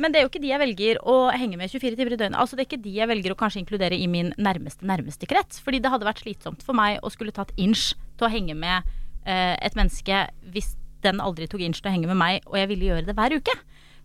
[0.00, 2.38] Men det er jo ikke de jeg velger å henge med 24 timer i døgnet.
[2.40, 5.60] Altså Det er ikke de jeg velger å kanskje inkludere i min nærmeste nærmeste krets.
[5.60, 8.82] Fordi det hadde vært slitsomt for meg å skulle tatt inch til å henge med
[9.28, 10.22] et menneske
[10.54, 10.70] hvis
[11.02, 13.36] den aldri tok inch til å henge med meg, og jeg ville gjøre det hver
[13.38, 13.54] uke.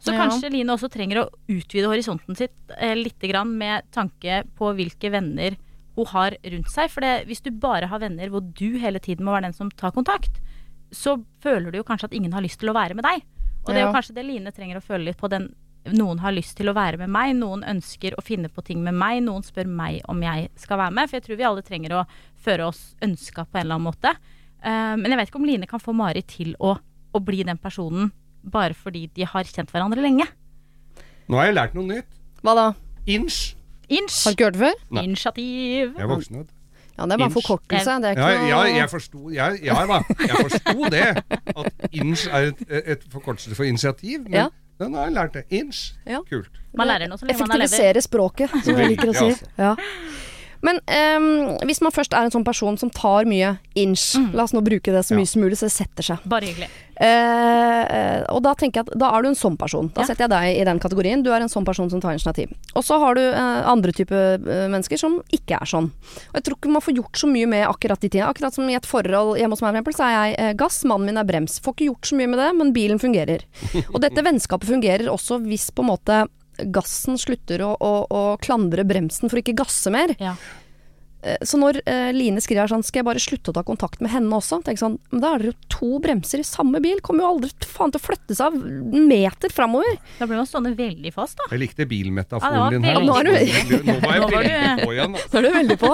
[0.03, 0.19] Så Ja.
[0.25, 5.09] kanskje Line også trenger å utvide horisonten sitt eh, litt grann med tanke på hvilke
[5.11, 5.55] venner
[5.95, 6.89] hun har rundt seg.
[6.91, 9.69] For det, hvis du bare har venner hvor du hele tiden må være den som
[9.71, 10.41] tar kontakt,
[10.91, 13.23] så føler du jo kanskje at ingen har lyst til å være med deg.
[13.63, 15.29] Og det er jo kanskje det Line trenger å føle litt på.
[15.31, 15.53] Den,
[15.95, 18.93] noen har lyst til å være med meg, noen ønsker å finne på ting med
[18.93, 21.09] meg, noen spør meg om jeg skal være med.
[21.09, 22.05] For jeg tror vi alle trenger å
[22.43, 24.15] føre oss ønska på en eller annen måte.
[24.63, 26.75] Eh, men jeg vet ikke om Line kan få Mari til å,
[27.13, 28.11] å bli den personen
[28.43, 30.25] bare fordi de har kjent hverandre lenge.
[31.31, 32.09] Nå har jeg lært noe nytt.
[32.43, 32.65] Hva da?
[33.07, 33.53] Inch.
[33.91, 34.17] Inch.
[34.25, 34.81] Har du ikke hørt det før?
[34.97, 35.03] Nei.
[35.07, 35.93] Initiativ.
[35.95, 36.59] Jeg er voksen, vet du.
[36.93, 37.37] Ja, det er bare en Inch.
[37.39, 37.93] forkortelse.
[38.03, 41.05] Det er Ja, ja, jeg forsto ja, ja jeg forsto det.
[41.57, 42.59] At inch er et,
[42.93, 44.19] et forkortelse for initiativ.
[44.27, 44.47] Men Ja.
[44.79, 45.43] den har jeg lært det.
[45.49, 45.93] Inch.
[46.05, 46.19] Ja.
[46.29, 46.51] Kult.
[46.77, 47.65] Man lærer noe så lenge man er lever.
[47.65, 49.25] Effektivisere språket, som jeg liker å si.
[49.25, 49.47] Veldig, altså.
[49.57, 49.75] Ja.
[50.63, 54.29] Men um, hvis man først er en sånn person som tar mye inch, Mm.
[54.33, 55.17] la oss nå bruke det så Ja.
[55.19, 56.23] mye som mulig, så det setter seg.
[56.29, 56.69] Bare hyggelig.
[57.03, 59.89] Eh, eh, og da tenker jeg at da er du en sånn person.
[59.93, 60.07] Da Ja.
[60.07, 61.23] setter jeg deg i den kategorien.
[61.23, 62.53] Du er en sånn person som tar initiativ.
[62.75, 65.89] Og så har du uh, andre type uh, mennesker som ikke er sånn.
[66.31, 68.29] Og jeg tror ikke man får gjort så mye med akkurat de tingene.
[68.33, 71.05] Akkurat som i et forhold hjemme hos meg, for eksempel, så er jeg gass, mannen
[71.07, 71.59] min er brems.
[71.59, 73.43] Får ikke gjort så mye med det, men bilen fungerer.
[73.93, 76.27] Og dette vennskapet fungerer også hvis på en måte
[76.71, 80.15] gassen slutter å, å, å klandre bremsen for å ikke gasse mer.
[80.19, 80.35] Ja.
[81.23, 84.11] Eh, Så når eh, Line skriver sånn, skal jeg bare slutte å ta kontakt med
[84.11, 84.57] henne også?
[84.65, 87.51] Tenk sånn, men da er dere jo to bremser i samme bil, kommer jo aldri
[87.63, 89.95] faen til å flytte seg en meter framover.
[90.19, 91.47] Da blir man stående veldig fast, da.
[91.53, 92.99] Jeg likte bilmetaforen det din her.
[93.07, 93.31] Nå er du,
[93.87, 95.15] Nå var jeg veldig på igjen.
[95.15, 95.31] altså.
[95.31, 95.93] Da er du veldig på.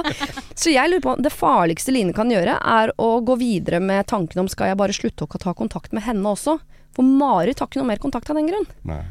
[0.65, 4.41] Så jeg lurer på, det farligste Line kan gjøre, er å gå videre med tanken
[4.41, 6.57] om skal jeg bare slutte å ta kontakt med henne også?
[6.97, 8.65] For Marit har ikke noe mer kontakt av den grunn.
[8.89, 9.03] Nei.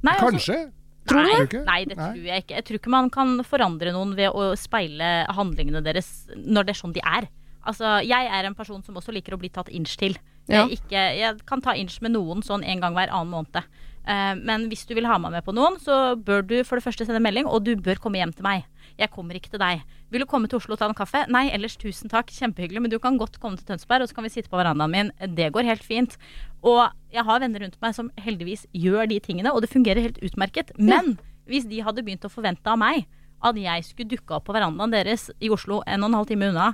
[0.00, 0.62] Nei, altså-
[1.08, 1.64] Tror du nei, det?
[1.66, 2.56] Nei, det tror jeg ikke.
[2.58, 6.80] Jeg tror ikke man kan forandre noen ved å speile handlingene deres når det er
[6.82, 7.28] sånn de er.
[7.68, 10.16] Altså, jeg er en person som også liker å bli tatt inch til.
[10.48, 10.64] Ja.
[10.64, 13.68] Jeg, ikke, jeg kan ta inch med noen sånn en gang hver annen måned.
[14.08, 16.86] Uh, men hvis du vil ha meg med på noen, så bør du for det
[16.86, 18.64] første sende melding, og du bør komme hjem til meg.
[18.98, 19.82] Jeg kommer ikke til deg.
[20.08, 21.26] Vil du komme til Oslo og ta en kaffe?
[21.30, 24.24] Nei, ellers tusen takk, kjempehyggelig, men du kan godt komme til Tønsberg, og så kan
[24.24, 25.12] vi sitte på verandaen min.
[25.36, 26.16] Det går helt fint.
[26.62, 30.18] Og jeg har venner rundt meg som heldigvis gjør de tingene, og det fungerer helt
[30.24, 30.72] utmerket.
[30.78, 31.16] Men
[31.48, 33.06] hvis de hadde begynt å forvente av meg
[33.42, 36.48] at jeg skulle dukke opp på verandaen deres i Oslo en og en halv time
[36.50, 36.72] unna,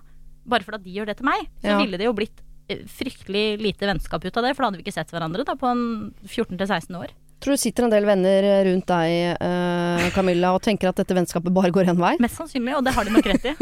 [0.48, 1.78] bare fordi de gjør det til meg, så Ja.
[1.78, 4.84] ville det jo blitt eh, fryktelig lite vennskap ut av det, for da hadde vi
[4.88, 7.12] ikke sett hverandre da på en 14-16 år.
[7.44, 9.73] Tror du sitter en del venner rundt deg, eh,
[10.14, 12.14] Camilla, og tenker at dette vennskapet bare går én vei?
[12.22, 13.54] Mest sannsynlig, og det har de nok rett i.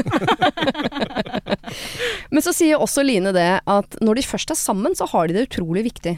[2.32, 5.36] Men så sier også Line det at når de først er sammen, så har de
[5.38, 6.16] det utrolig viktig.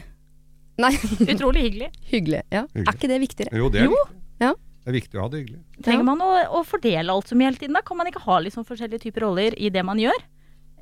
[0.81, 0.91] Nei,
[1.33, 1.89] Utrolig hyggelig.
[2.11, 2.41] hyggelig.
[2.51, 2.65] Ja.
[2.73, 2.87] Hyggelig.
[2.91, 3.57] Er ikke det viktigere?
[3.61, 3.99] Jo, det er, Jo.
[4.43, 4.51] Ja.
[4.83, 5.61] det er viktig å ha det hyggelig.
[5.85, 7.77] Trenger man å, å fordele alt så mye hele tiden?
[7.77, 10.19] Da kan man ikke ha liksom forskjellige typer roller i det man gjør.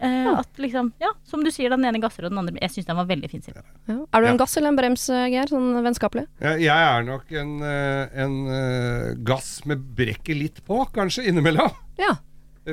[0.02, 0.40] Eh, Ja.
[0.40, 2.96] At liksom, ja, Som du sier, den ene gasser og den andre Jeg syns den
[2.98, 3.42] var veldig fin.
[3.48, 3.62] Ja.
[4.14, 4.38] Er du en Ja.
[4.38, 5.48] gass eller en brems, eh, Geir?
[5.48, 6.28] Sånn vennskapelig?
[6.42, 11.72] Jeg, jeg er nok en, eh, en eh, gass med brekket litt på, kanskje, innimellom.
[11.98, 12.16] Ja.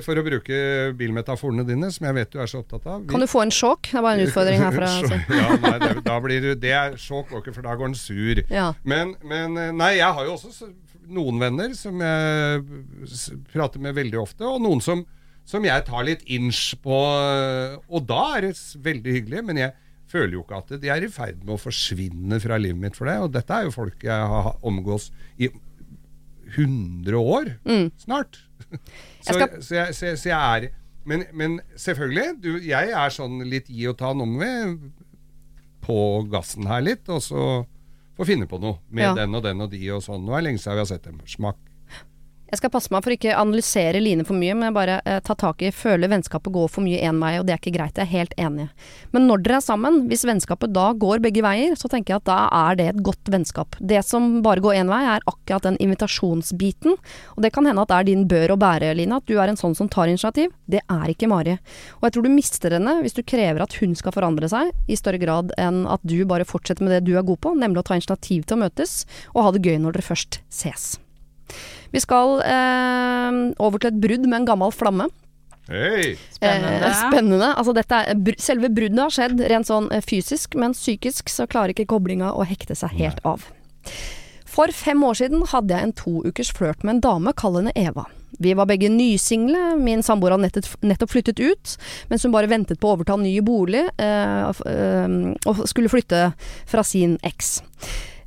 [0.02, 3.00] For å bruke bilmetaforene dine, som jeg vet du er så opptatt av.
[3.02, 3.82] Vi- Kan du få en sjokk?
[3.90, 4.86] Det er bare en utfordring herfra.
[5.02, 5.34] Altså.
[5.34, 7.94] ja, nei, det, da blir du Det er sjokk, går ikke, for da går den
[7.94, 8.42] sur.
[8.50, 8.72] Ja.
[8.84, 10.70] Men, men Nei, jeg har jo også
[11.10, 12.62] noen venner som jeg
[13.52, 15.04] prater med veldig ofte, og noen som,
[15.50, 16.96] som jeg tar litt inch på.
[17.20, 19.72] eh, Og da er det veldig hyggelig, men jeg
[20.10, 23.06] føler jo ikke at de er i ferd med å forsvinne fra livet mitt for
[23.10, 23.18] det.
[23.22, 25.50] Og dette er jo folk jeg har omgås i
[26.56, 27.50] 100 år
[27.98, 28.40] snart.
[29.22, 30.70] Så Jeg skal- så, jeg, så, jeg, så jeg er
[31.06, 34.10] men, men selvfølgelig, du, jeg er sånn litt gi og ta.
[34.12, 34.50] Nå må
[35.80, 35.96] på
[36.30, 37.44] gassen her litt, og så
[38.18, 39.14] få finne på noe med Ja.
[39.16, 40.26] den og den og de og sånn.
[40.26, 41.20] Nå er det lenge siden vi har sett dem.
[41.26, 41.56] Smakk.
[42.50, 45.62] Jeg skal passe meg for ikke analysere Line for mye, men bare eh, ta tak
[45.62, 47.94] i føler vennskapet går for mye én vei, og det er ikke greit.
[47.94, 48.66] Jeg er helt enig.
[49.14, 52.26] Men når dere er sammen, hvis vennskapet da går begge veier, så tenker jeg at
[52.26, 53.76] da er det et godt vennskap.
[53.78, 56.96] Det som bare går én vei, er akkurat den invitasjonsbiten.
[57.36, 59.52] Og det kan hende at det er din bør å bære, Line, at du er
[59.52, 60.50] en sånn som tar initiativ.
[60.66, 61.54] Det er ikke Mari.
[62.00, 64.98] Og jeg tror du mister henne hvis du krever at hun skal forandre seg, i
[64.98, 67.86] større grad enn at du bare fortsetter med det du er god på, nemlig å
[67.92, 69.04] ta initiativ til å møtes,
[69.36, 70.96] og ha det gøy når dere først ses.
[71.90, 75.08] Vi skal eh, over til et brudd med en gammel flamme.
[75.70, 76.16] Hey.
[76.34, 76.86] Spennende.
[76.86, 77.50] Eh, spennende.
[77.54, 81.46] Altså, dette er, br selve bruddet har skjedd rent sånn eh, fysisk, men psykisk så
[81.50, 83.46] klarer ikke koblinga å hekte seg helt av.
[84.50, 87.74] For fem år siden hadde jeg en to ukers flørt med en dame, kall henne
[87.78, 88.08] Eva.
[88.40, 91.74] Vi var begge nysingle, min samboer hadde nettopp, nettopp flyttet ut,
[92.10, 96.30] mens hun bare ventet på å overta ny bolig, eh, og skulle flytte
[96.70, 97.60] fra sin eks.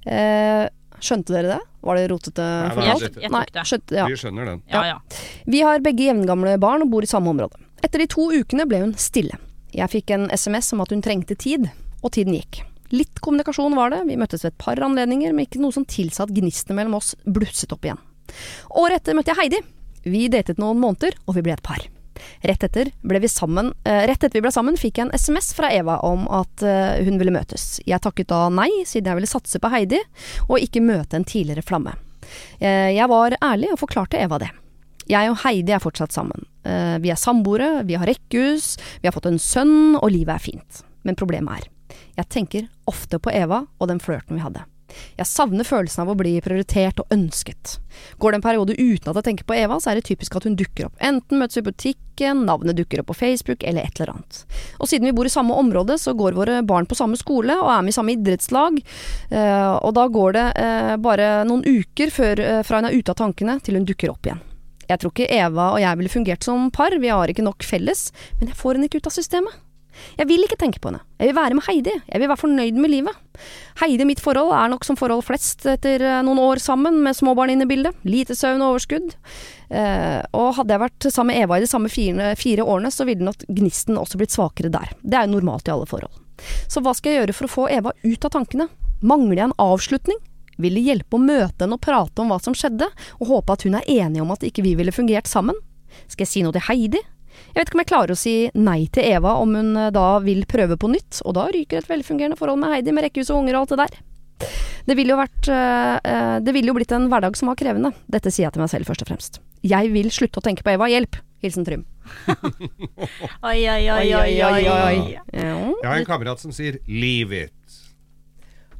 [0.06, 0.67] Eh,
[1.04, 1.60] skjønte dere det?
[1.84, 3.18] Var det rotete fortalt?
[3.22, 3.66] jeg Nei, tok det.
[3.70, 4.06] skjønte, ja.
[4.10, 4.62] Vi skjønner den.
[4.72, 4.98] Ja, ja.
[5.46, 7.60] Vi har begge jevngamle barn og bor i samme område.
[7.84, 9.36] Etter de to ukene ble hun stille.
[9.74, 11.68] Jeg fikk en SMS om at hun trengte tid,
[12.04, 12.62] og tiden gikk.
[12.94, 16.28] Litt kommunikasjon var det, vi møttes ved et par anledninger, men ikke noe som tilsa
[16.28, 18.00] at gnistene mellom oss blusset opp igjen.
[18.80, 19.62] Året etter møtte jeg Heidi.
[20.06, 21.82] Vi datet noen måneder, og vi ble et par.
[22.44, 22.92] Rett etter,
[23.32, 26.64] sammen, eh, rett etter vi ble sammen, fikk jeg en SMS fra Eva om at
[26.64, 27.80] eh, hun ville møtes.
[27.86, 30.02] Jeg takket da nei, siden jeg ville satse på Heidi,
[30.50, 31.96] og ikke møte en tidligere flamme.
[32.60, 34.52] Eh, jeg var ærlig og forklarte Eva det.
[35.08, 36.46] Jeg og Heidi er fortsatt sammen.
[36.64, 40.84] Vi er samboere, vi har rekkehus, vi har fått en sønn, og livet er fint.
[41.04, 44.64] Men problemet er, jeg tenker ofte på Eva og den flørten vi hadde.
[45.17, 47.78] Jeg savner følelsen av å bli prioritert og ønsket.
[48.22, 50.48] Går det en periode uten at jeg tenker på Eva, så er det typisk at
[50.48, 50.96] hun dukker opp.
[51.04, 54.43] Enten møtes vi i butikken, navnet dukker opp på Facebook, eller et eller annet.
[54.80, 57.72] Og siden vi bor i samme område, så går våre barn på samme skole og
[57.74, 58.80] er med i samme idrettslag.
[59.32, 63.13] Eh, og da går det eh, bare noen uker før, eh, fra hun er ute
[63.13, 64.41] av tankene til hun dukker opp igjen.
[64.89, 68.10] Jeg tror ikke Eva og jeg ville fungert som par, vi har ikke nok felles,
[68.39, 69.62] men jeg får henne ikke ut av systemet.
[70.18, 72.80] Jeg vil ikke tenke på henne, jeg vil være med Heidi, jeg vil være fornøyd
[72.82, 73.42] med livet.
[73.82, 77.54] Heidi mitt forhold er nok som forhold flest etter eh, noen år sammen med småbarn
[77.54, 79.16] inne i bildet, lite søvn og overskudd.
[79.74, 83.08] Eh, og hadde jeg vært sammen med Eva i de samme fire, fire årene, så
[83.10, 84.94] ville nok gnisten også blitt svakere der.
[85.02, 86.22] Det er jo normalt i alle forhold.
[86.68, 88.70] Så hva skal jeg gjøre for å få Eva ut av tankene?
[89.04, 90.22] Mangler jeg en avslutning?
[90.62, 92.88] Vil det hjelpe å møte henne og prate om hva som skjedde,
[93.20, 95.58] og håpe at hun er enig om at ikke vi ville fungert sammen?
[96.08, 97.02] Skal jeg si noe til Heidi?
[97.54, 100.08] Jeg vet ikke om jeg klarer å si nei til Eva om hun eh, da
[100.26, 103.44] vil prøve på nytt, og da ryker et velfungerende forhold med Heidi med rekkehus og
[103.44, 104.00] unger og alt det der.
[104.89, 107.94] Det ville jo vært eh, eh, Det ville jo blitt en hverdag som var krevende.
[108.12, 109.38] Dette sier jeg til meg selv først og fremst.
[109.63, 110.89] Jeg vil slutte å tenke på Eva.
[110.92, 111.22] Hjelp!
[111.44, 111.86] Hilsen Trym.
[113.50, 114.66] Oi, oi, oi, oi, oi.
[114.74, 115.18] oi.
[115.36, 117.80] Jeg har en kamerat som sier 'leave it'.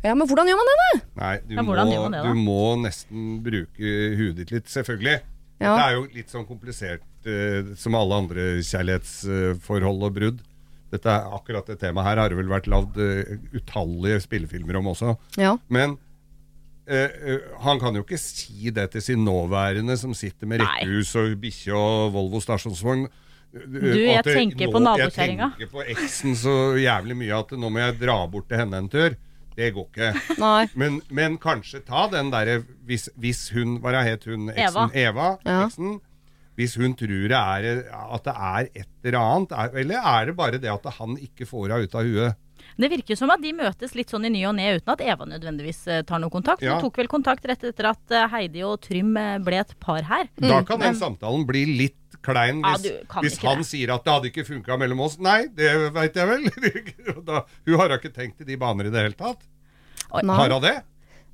[0.04, 1.02] ja, men hvordan gjør man det, da?
[1.22, 2.24] Nei, du, Ja, må, det, da?
[2.24, 5.20] du må nesten bruke huet ditt litt, selvfølgelig.
[5.60, 5.76] Ja.
[5.76, 10.42] Det er jo litt sånn komplisert eh, som alle andre kjærlighetsforhold og brudd.
[10.94, 15.16] Dette Akkurat det temaet her har det vel vært lagd uh, utallige spillefilmer om også.
[15.42, 15.56] Ja.
[15.74, 15.96] Men
[16.86, 21.34] eh, han kan jo ikke si det til sin nåværende som sitter med rekkehus og
[21.42, 23.08] bikkje og Volvo stasjonsvogn.
[23.54, 25.52] Du, jeg det- tenker på nå- nabokjerringa.
[25.58, 28.78] Jeg tenker på eksen så jævlig mye at nå må jeg dra bort til henne
[28.82, 29.18] en tur.
[29.54, 30.08] Det går ikke.
[30.82, 34.66] Men, men kanskje ta den derre hvis, hvis hun Hva het hun eksen?
[34.66, 34.88] Eva.
[34.94, 35.60] Eva Ja.
[35.68, 36.00] eksen.
[36.60, 40.36] Hvis hun tror det er, at det er et eller annet, er, eller er det
[40.38, 42.40] bare det at han ikke får henne ut av huet?
[42.78, 45.28] Det virker som at de møtes litt sånn i ny og ne uten at Eva
[45.30, 46.64] nødvendigvis eh, tar noe kontakt.
[46.66, 46.78] Ja.
[46.78, 50.06] Hun tok vel kontakt rett etter at eh, Heidi og Trym eh, ble et par
[50.10, 50.30] her.
[50.42, 53.68] Da kan den samtalen bli litt klein hvis, ja, hvis han det.
[53.68, 55.20] sier at det hadde ikke funka mellom oss.
[55.22, 56.48] Nei, det veit jeg vel.
[57.30, 59.44] da, hun har da ikke tenkt i de baner i det hele tatt.
[60.14, 60.78] Har hun det?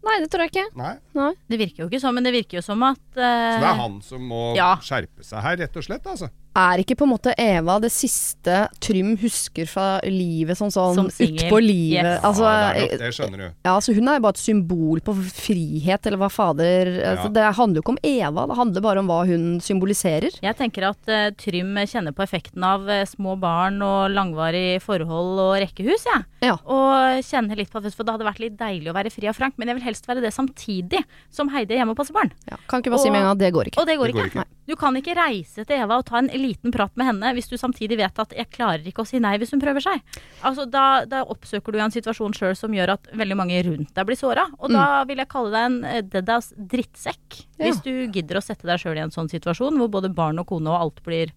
[0.06, 0.68] Nei, det tror jeg ikke.
[0.80, 0.94] Nei.
[1.18, 1.32] Nei.
[1.52, 3.26] Det virker jo ikke sånn, men det virker jo som at Så det
[3.60, 4.76] eh, er han som må Ja.
[4.82, 6.06] skjerpe seg her, rett og slett.
[6.08, 6.30] altså.
[6.58, 11.60] Er ikke på en måte Eva det siste Trym husker fra livet sånn sånn utpå
[11.62, 12.18] livet?
[12.18, 12.24] Yes.
[12.26, 13.48] Altså, ja, det nok det, skjønner du.
[13.68, 17.46] Ja, så hun er jo bare et symbol på frihet, eller hva fader altså, Det
[17.60, 20.40] handler jo ikke om Eva, det handler bare om hva hun symboliserer.
[20.42, 25.40] Jeg tenker at uh, Trym kjenner på effekten av uh, små barn og langvarig forhold
[25.46, 26.26] og rekkehus, jeg.
[26.50, 26.58] Ja.
[26.66, 29.58] Og kjenner litt på For det hadde vært litt deilig å være fri og frank,
[29.60, 32.34] men jeg vil helst være det samtidig som Heidi er hjemme og passer barn.
[32.50, 33.82] Ja, kan ikke bare si med en gang at det går ikke.
[33.82, 34.46] Og det går Det går ikke.
[34.46, 34.56] ikke.
[34.70, 37.58] Du kan ikke reise til Eva og ta en liten prat med henne hvis du
[37.60, 40.02] samtidig vet at 'jeg klarer ikke å si nei hvis hun prøver seg'.
[40.44, 44.06] Altså, da, da oppsøker du en situasjon sjøl som gjør at veldig mange rundt deg
[44.06, 44.48] blir såra.
[44.60, 47.46] Og da vil jeg kalle deg en eh, deadass drittsekk.
[47.60, 47.66] Ja.
[47.68, 50.48] Hvis du gidder å sette deg sjøl i en sånn situasjon hvor både barn og
[50.48, 51.32] kone og alt blir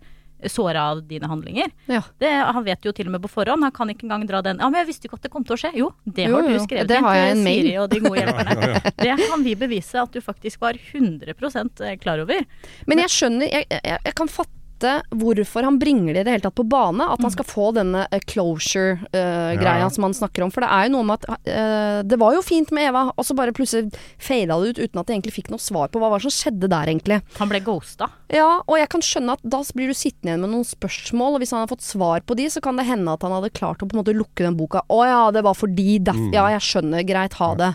[0.51, 1.71] såra av dine handlinger.
[1.87, 2.01] Ja.
[2.19, 3.62] Det, han vet jo til og med på forhånd.
[3.62, 5.55] Han kan ikke engang dra den Ja, men jeg visste ikke at det kom til
[5.55, 5.71] å skje.
[5.79, 6.62] Jo, det Jo, har du jo.
[6.65, 7.62] skrevet Det har jeg en mail.
[7.69, 8.81] Siri og de gode hjelperne.
[9.03, 12.43] Det kan vi bevise at du faktisk var 100% klar over.
[12.87, 14.51] Men jeg skjønner, jeg, jeg, jeg kan fatte
[15.11, 17.05] hvorfor han bringer det i det hele tatt på bane.
[17.14, 19.90] At han skal få denne eh, closure-greia Ja.
[19.90, 20.51] som han snakker om.
[20.51, 23.25] For det er jo noe med at uh, Det var jo fint med Eva, og
[23.27, 26.21] så bare plutselig fada det ut uten at de egentlig fikk noe svar på hva
[26.23, 27.21] som skjedde der, egentlig.
[27.38, 28.09] Han ble ghosta.
[28.33, 31.42] Ja, og jeg kan skjønne at da blir du sittende igjen med noen spørsmål, og
[31.42, 33.83] hvis han har fått svar på de, så kan det hende at han hadde klart
[33.83, 34.83] å på en måte lukke den boka.
[34.92, 37.73] Å ja, det var fordi derf- Ja, jeg skjønner, greit, ha det.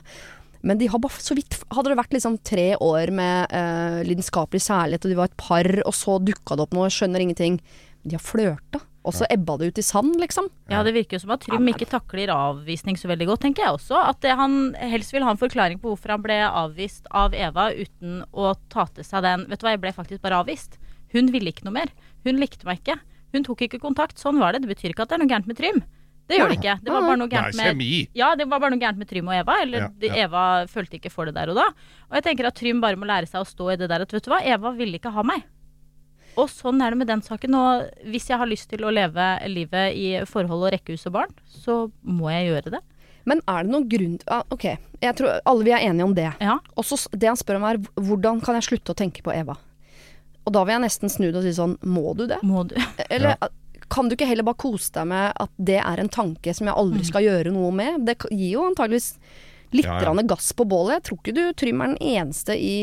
[0.66, 4.64] Men de har bare så vidt Hadde det vært liksom tre år med eh, lidenskapelig
[4.66, 7.60] kjærlighet, og de var et par, og så dukka det opp noe, skjønner ingenting.
[8.08, 10.50] De har flørta, og så ebba det ut i sand, liksom.
[10.72, 13.78] Ja, det virker jo som at Trym ikke takler avvisning så veldig godt, tenker jeg
[13.78, 14.00] også.
[14.00, 17.70] At det, han helst vil ha en forklaring på hvorfor han ble avvist av Eva
[17.76, 20.80] uten å ta til seg den Vet du hva, jeg ble faktisk bare avvist.
[21.16, 21.94] Hun ville ikke noe mer.
[22.28, 22.98] Hun likte meg ikke.
[23.36, 24.20] Hun tok ikke kontakt.
[24.20, 24.66] Sånn var det.
[24.66, 25.84] Det betyr ikke at det er noe gærent med Trym.
[26.28, 26.74] Det gjør det ikke.
[26.84, 27.84] Det var bare noe gærent med.
[28.18, 29.60] Ja, det var bare noe gærent med Trym og Eva.
[29.64, 30.26] Eller Ja, ja.
[30.26, 31.70] Eva følte ikke for det der og da.
[32.10, 34.12] Og jeg tenker at Trym bare må lære seg å stå i det der at
[34.14, 35.46] vet du hva, Eva ville ikke ha meg.
[36.38, 37.56] Og sånn er det med den saken.
[37.58, 41.34] Og hvis jeg har lyst til å leve livet i forhold og rekkehus og barn,
[41.48, 42.84] så må jeg gjøre det.
[43.28, 44.70] Men er det noen grunn ah, Ok,
[45.04, 46.30] jeg tror alle vi er enige om det.
[46.44, 46.60] Ja.
[46.80, 49.58] Og så det han spør om er hvordan kan jeg slutte å tenke på Eva?
[50.48, 52.40] Og da vil jeg nesten snu det og si sånn, må du det?
[52.48, 52.78] Må du
[53.10, 53.36] Eller
[53.90, 56.78] kan du ikke heller bare kose deg med at det er en tanke som jeg
[56.78, 58.04] aldri skal gjøre noe med?
[58.08, 59.14] Det gir jo antageligvis
[59.76, 60.24] litt Ja, ja.
[60.24, 60.94] gass på bålet.
[60.98, 62.78] Jeg tror ikke du, Trym, er den eneste i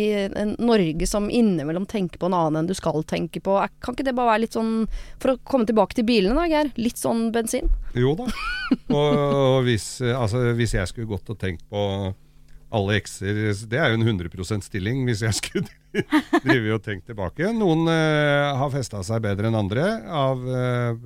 [0.60, 3.56] Norge som innimellom tenker på en annen enn du skal tenke på.
[3.80, 4.74] Kan ikke det bare være litt sånn,
[5.22, 7.70] for å komme tilbake til bilene da, Geir, litt sånn bensin?
[7.96, 8.28] Jo da.
[8.92, 11.80] Og, og hvis, eh, altså, hvis jeg skulle gått og tenkt på
[12.74, 13.36] alle ekser
[13.70, 16.02] Det er jo en 100 stilling hvis jeg skulle
[16.46, 17.52] drive og tenke tilbake.
[17.54, 20.96] Noen uh, har festa seg bedre enn andre av uh,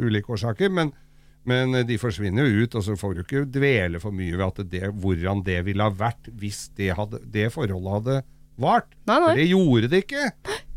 [0.00, 0.72] ulike årsaker.
[0.72, 0.92] Men,
[1.48, 4.72] men de forsvinner jo ut, og så får du ikke dvele for mye ved at
[4.72, 8.22] det, hvordan det ville ha vært hvis det, hadde, det forholdet hadde
[8.58, 8.88] vart.
[9.08, 9.28] Nei, nei.
[9.28, 10.30] For det gjorde det ikke.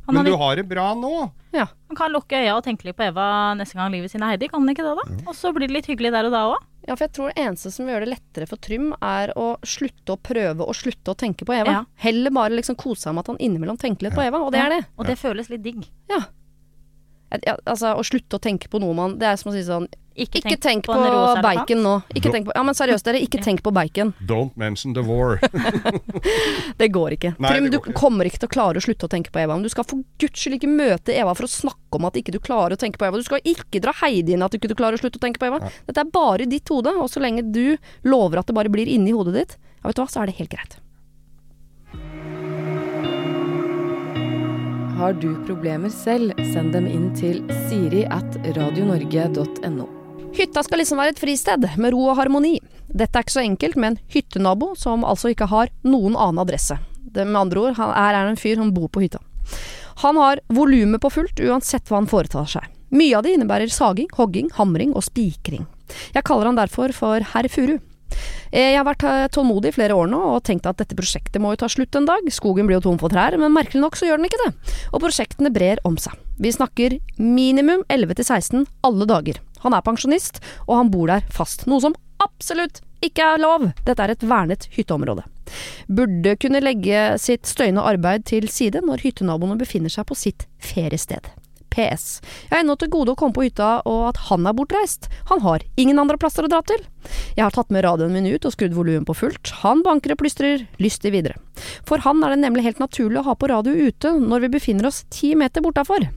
[0.08, 1.14] Han Men hadde- du har det bra nå.
[1.56, 1.68] Ja.
[1.92, 4.48] Han kan lukke øya og tenke litt på Eva neste gang livet sitt er Heidi,
[4.52, 5.06] kan han ikke det da?
[5.28, 6.68] Og så blir det litt hyggelig der og da òg.
[6.88, 10.16] Ja, for jeg tror det eneste som gjør det lettere for Trym, er å slutte
[10.16, 11.76] å prøve å slutte å tenke på Eva.
[11.78, 11.82] Ja.
[12.02, 14.64] Heller bare liksom kose seg med at han innimellom tenker litt på Eva, og det
[14.64, 14.84] er det.
[14.98, 15.86] Og det føles litt digg.
[16.12, 16.24] Ja.
[17.48, 19.86] Ja, altså, å slutte å tenke på noe man Det er som å si sånn
[20.20, 21.94] Ikke, Ikke tenk på, på bacon nå.
[22.12, 23.22] Ikke tenk på, ja, men seriøst, dere.
[23.24, 24.12] Ikke tenk på bacon.
[24.28, 25.40] Don't mention the war.
[26.82, 27.32] Det går ikke.
[27.40, 27.96] Nei, Trym, du går ikke.
[27.96, 29.56] kommer ikke til å klare å slutte å tenke på Eva.
[29.56, 32.36] Men du skal for guds skyld ikke møte Eva for å snakke om at ikke
[32.36, 33.24] du klarer å tenke på Eva.
[33.24, 35.48] Du skal ikke dra Heidi inn at du ikke klarer å slutte å tenke på
[35.48, 35.64] Eva.
[35.88, 38.92] Dette er bare i ditt hode, og så lenge du lover at det bare blir
[38.92, 40.81] inni hodet ditt, ja, vet du hva, så er det helt greit.
[45.02, 49.88] Har du problemer selv, send dem inn til siri at radionorge.no.
[50.38, 52.60] Hytta skal liksom være et fristed, med ro og harmoni.
[52.86, 56.78] Dette er ikke så enkelt med en hyttenabo som altså ikke har noen annen adresse.
[57.02, 59.24] Det med andre ord, han er en fyr som bor på hytta.
[60.04, 62.70] Han har volumet på fullt uansett hva han foretar seg.
[62.94, 65.66] Mye av det innebærer saging, hogging, hamring og spikring.
[66.14, 67.80] Jeg kaller han derfor for herr Furu.
[68.52, 71.42] Eh, Jeg har vært eh, tålmodig i flere år nå og tenkt at dette prosjektet
[71.42, 72.28] må jo ta slutt en dag.
[72.34, 74.52] Skogen blir jo tom for trær, men merkelig nok så gjør den ikke det.
[74.92, 76.16] Og prosjektene brer om seg.
[76.42, 79.42] Vi snakker minimum 11 til 16 alle dager.
[79.62, 81.68] Han er pensjonist, og han bor der fast.
[81.70, 83.70] Noe som absolutt ikke er lov.
[83.86, 85.24] Dette er et vernet hytteområde.
[85.92, 91.28] Burde kunne legge sitt støyende arbeid til side når hyttenaboene befinner seg på sitt feriested.
[91.72, 92.20] PS.
[92.50, 95.08] Jeg har ennå til gode å komme på hytta og at han er bortreist.
[95.32, 96.84] Han har ingen andre plasser å dra til.
[97.36, 99.54] Jeg har tatt med radioen min ut og skrudd volumet på fullt.
[99.64, 101.40] Han banker og plystrer lystig videre.
[101.88, 104.90] For han er det nemlig helt naturlig å ha på radio ute når vi befinner
[104.92, 106.08] oss ti meter bortafor.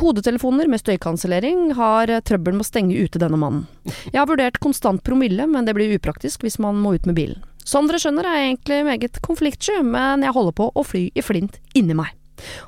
[0.00, 3.64] Hodetelefoner med støykansellering har trøbbel med å stenge ute denne mannen.
[4.10, 7.44] Jeg har vurdert konstant promille, men det blir upraktisk hvis man må ut med bilen.
[7.68, 11.24] Som dere skjønner er jeg egentlig meget konfliktsky, men jeg holder på å fly i
[11.24, 12.17] flint inni meg.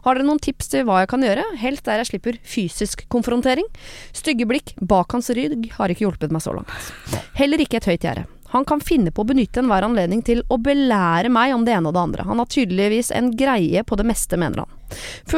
[0.05, 3.68] Har dere noen tips til hva jeg kan gjøre, helt der jeg slipper fysisk konfrontering?
[4.16, 6.93] Stygge blikk bak hans rygg har ikke hjulpet meg så langt.
[7.39, 8.27] Heller ikke et høyt gjerde.
[8.51, 11.91] Han kan finne på å benytte enhver anledning til å belære meg om det ene
[11.91, 12.27] og det andre.
[12.27, 14.79] Han har tydeligvis en greie på det meste, mener han.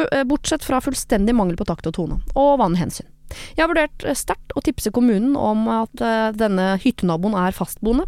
[0.07, 3.09] Eh, Bortsett fra fullstendig mangel på takt og tone, og vanlig hensyn.
[3.53, 8.07] Jeg har vurdert eh, sterkt å tipse kommunen om at eh, denne hyttenaboen er fastboende.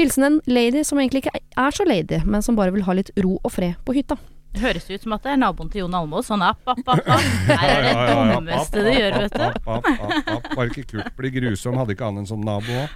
[0.00, 3.12] Hilsen en lady som egentlig ikke er så lady, men som bare vil ha litt
[3.20, 4.16] ro og fred på hytta.
[4.54, 6.26] Det høres ut som at det er naboen til Jon Almaas.
[6.30, 7.26] Sånn app, app, app, app.
[7.60, 9.44] Her er det dummeste du gjør, vet du.
[10.56, 12.88] Var ikke Kurt bli grusom, hadde ikke han en sånn nabo òg?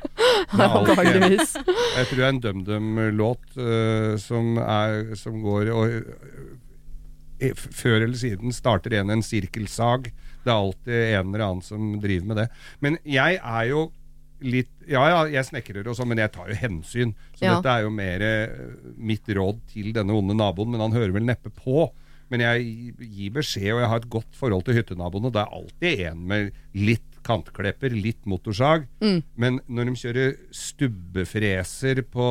[0.53, 5.95] Jeg tror det er en DumDum-låt eh, som, er- som går og
[7.43, 10.11] eh, Før eller siden starter en en sirkelsag.
[10.43, 12.49] Det er alltid en eller annen som driver med det.
[12.83, 13.85] Men jeg er jo
[14.43, 17.14] litt Ja ja, jeg snekrer og sånn, men jeg tar jo hensyn.
[17.38, 17.55] Så Ja.
[17.57, 18.49] dette er jo mer eh,
[18.99, 21.90] mitt råd til denne onde naboen, men han hører vel neppe på.
[22.32, 25.30] Men jeg gir beskjed, og jeg har et godt forhold til hyttenaboene.
[25.32, 28.86] Det er alltid en med litt kantklepper, litt motorsag.
[29.01, 29.22] Mm.
[29.36, 32.26] Men når de kjører stubbefreser på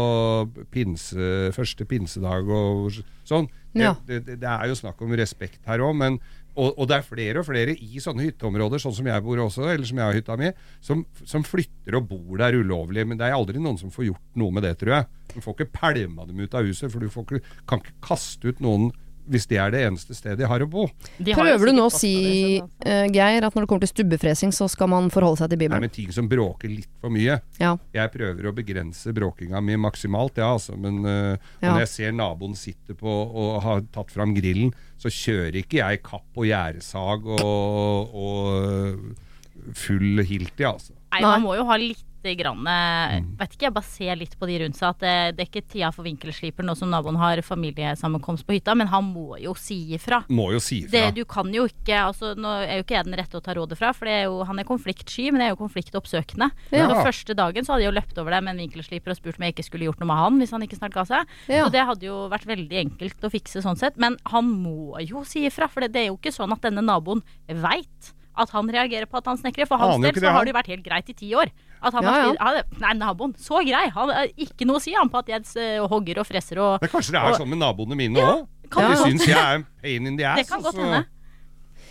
[0.73, 2.91] pinse, første pinsedag og
[3.27, 3.93] sånn det, Ja.
[4.05, 6.19] det, det, det er jo snakk om respekt her òg, men
[6.51, 9.67] og, og det er flere og flere i sånne hytteområder, sånn som jeg bor også,
[9.71, 10.51] eller som jeg har hytta mi,
[10.83, 13.05] som, som flytter og bor der ulovlig.
[13.07, 15.07] Men det er aldri noen som får gjort noe med det, tror jeg.
[15.31, 18.63] Du får ikke pælma dem ut av huset, for du ikke, kan ikke kaste ut
[18.63, 18.91] noen
[19.29, 20.87] hvis det er det eneste stedet de har å bo.
[21.17, 24.53] De har Prøver du nå å si, eh, Geir, at når det kommer til stubbefresing,
[24.55, 25.81] så skal man forholde seg til Bibelen?
[25.81, 27.39] Nei, men ting som bråker litt for mye.
[27.61, 27.75] Ja.
[27.93, 31.71] Jeg prøver å begrense bråkinga mi maksimalt, ja, altså, men uh, Ja.
[31.73, 36.03] når jeg ser naboen sitte på og har tatt fram grillen, så kjører ikke jeg
[36.05, 40.93] kapp og gjerdesag og, og øh, full hilti, altså.
[41.11, 41.21] Nei.
[41.25, 43.37] man må jo ha litt grann, eh, Mm.
[43.37, 45.67] vet ikke, jeg bare ser litt på de rundt seg at det, det er ikke
[45.67, 49.93] tida for vinkelsliper nå som naboen har familiesammenkomst på hytta, men han må jo si
[49.95, 50.23] ifra.
[50.29, 53.17] Må jo si Det, du kan jo ikke, altså Nå er jo ikke jeg den
[53.19, 55.55] rette å ta rådet fra, for det er jo, han er konfliktsky, men jeg er
[55.55, 56.51] jo konfliktoppsøkende.
[56.71, 56.87] Ja.
[56.87, 59.39] Så første dagen så hadde jeg jo løpt over det med en vinkelsliper og spurt
[59.39, 61.27] om jeg ikke skulle gjort noe med han hvis han ikke snart ga seg.
[61.49, 61.65] Ja.
[61.65, 63.97] Så det hadde jo vært veldig enkelt å fikse sånn sett.
[63.97, 66.81] Men han må jo si ifra, for det, det er jo ikke sånn at denne
[66.83, 69.67] naboen veit at han reagerer på at han snekrer.
[69.67, 71.51] For hans del så har det jo vært helt greit i ti år.
[71.81, 72.33] At han Ja, ja.
[72.39, 73.87] Har, Nei, naboen, så grei.
[73.95, 76.81] Han har ikke noe å si han på at jeg eh, hogger og freser og
[76.83, 78.47] Men kanskje det er og- sånn med naboene mine òg?
[78.71, 80.37] Ja, De syns jeg er pain in the ass.
[80.39, 80.85] Det kan godt altså.
[80.85, 81.05] hende.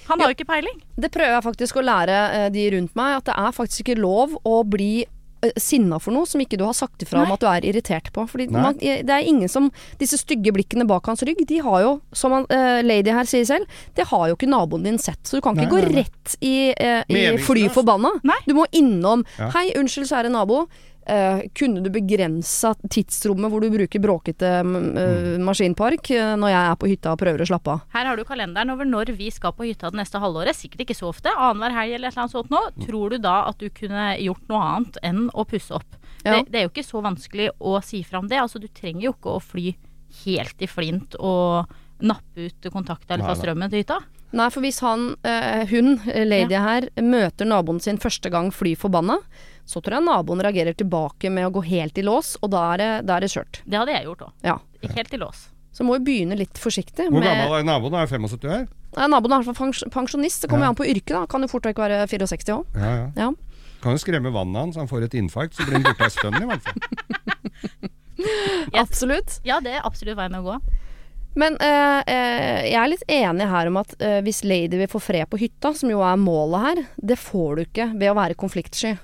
[0.08, 0.78] Han har jo ikke peiling.
[0.98, 3.98] Det prøver jeg faktisk å lære eh, de rundt meg, at det er faktisk ikke
[4.00, 5.04] lov å bli
[5.56, 8.26] sinna for noe som ikke du har sagt ifra om at du er irritert på.
[8.28, 9.70] Fordi man, eh, det er ingen som
[10.00, 13.44] Disse stygge blikkene bak hans rygg, de har jo, som han, uh, lady her sier
[13.48, 15.20] selv, det har jo ikke naboen din sett.
[15.24, 16.04] Så du kan ikke Nei, gå nei, nei.
[16.04, 18.12] rett i, uh, i fly forbanna.
[18.46, 19.50] Du må innom Ja.
[19.54, 20.64] Hei, unnskyld, kjære nabo.
[21.10, 26.76] Eh, kunne du begrensa tidsrommet hvor du bruker bråkete eh, maskinpark uh, når jeg er
[26.78, 27.80] på hytta og prøver å slappe av?
[27.96, 30.54] Her har du kalenderen over når vi skal på hytta det neste halvåret.
[30.54, 31.32] Sikkert ikke så ofte.
[31.34, 32.62] Annenhver helg eller et eller annet sånt nå.
[32.84, 35.98] Tror du da at du kunne gjort noe annet enn å pusse opp?
[36.22, 36.36] Ja.
[36.36, 38.38] Det, det er jo ikke så vanskelig å si fra om det.
[38.44, 39.74] Altså, du trenger jo ikke å fly
[40.22, 41.74] helt i flint og
[42.06, 43.98] nappe ut kontakta eller ta få strømmen til hytta.
[44.30, 45.08] Nei, for hvis han,
[45.72, 49.18] hun, lady lady her, møter naboen sin første gang fly forbanna,
[49.70, 52.82] så tror jeg naboen reagerer tilbake med å gå helt i lås, og da er
[52.82, 53.60] det, da er det kjørt.
[53.70, 54.32] Det hadde jeg gjort òg.
[54.48, 54.56] Ja.
[54.96, 55.44] Helt i lås.
[55.70, 57.06] Så må vi begynne litt forsiktig.
[57.06, 57.94] Hvor med- gammel er naboen?
[58.00, 58.64] Er 75 år?
[58.96, 60.72] Nei, naboen er i hvert fall pensjonist, det kommer Ja.
[60.74, 61.22] an på yrket, da.
[61.30, 62.66] Kan jo fort vekk være 64 òg.
[62.74, 63.06] Ja, ja.
[63.16, 63.30] Ja.
[63.80, 66.34] Kan jo skremme vannet hans, han får et infarkt, så blir han borte ei stund
[66.42, 66.74] i hvert fall.
[68.74, 69.38] Absolutt.
[69.46, 70.58] Ja, det er absolutt veien å gå.
[71.38, 74.98] Men eh, eh, jeg er litt enig her om at eh, hvis lady vil få
[75.00, 78.34] fred på hytta, som jo er målet her, det får du ikke ved å være
[78.40, 78.96] konfliktsky.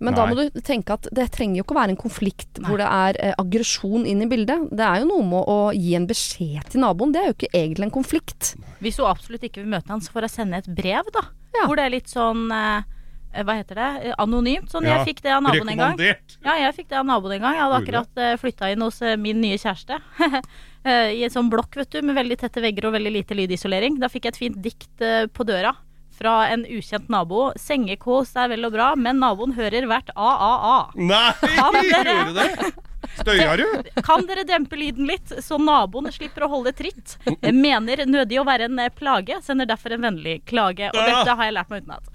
[0.00, 2.68] Men da må du tenke at det trenger jo ikke å være en konflikt Nei.
[2.68, 4.70] hvor det er eh, aggresjon inn i bildet.
[4.72, 7.12] Det er jo noe med å gi en beskjed til naboen.
[7.12, 8.54] Det er jo ikke egentlig en konflikt.
[8.80, 11.26] Hvis hun absolutt ikke vil møte han, så får hun sende et brev, da.
[11.58, 11.66] Ja.
[11.66, 12.96] Hvor det er litt sånn eh,
[13.44, 13.90] Hva heter det?
[14.08, 14.72] Eh, Anonymt.
[14.72, 16.00] Sånn, Ja, jeg fikk det av naboen en gang.
[16.00, 17.58] Ja, jeg fikk det av naboen en gang.
[17.58, 20.00] Jeg hadde akkurat uh, flytta inn hos eh, min nye kjæreste.
[20.80, 23.98] Eh, I en sånn blokk, vet du, med veldig tette vegger og veldig lite lydisolering.
[24.00, 25.74] Da fikk jeg et fint dikt eh, på døra
[26.20, 27.48] fra en ukjent nabo.
[27.56, 30.76] Sengekås er vel og bra, men naboen hører hvert AAA.
[31.00, 31.32] Nei,
[31.90, 32.70] gjorde du det?
[33.16, 33.64] Støya du?
[34.04, 37.16] Kan dere dempe lyden litt, så naboen slipper å holde tritt?
[37.42, 40.90] Mener nødig å være en eh, plage, sender derfor en vennlig klage.
[40.92, 42.12] Og dette har jeg lært meg utenat.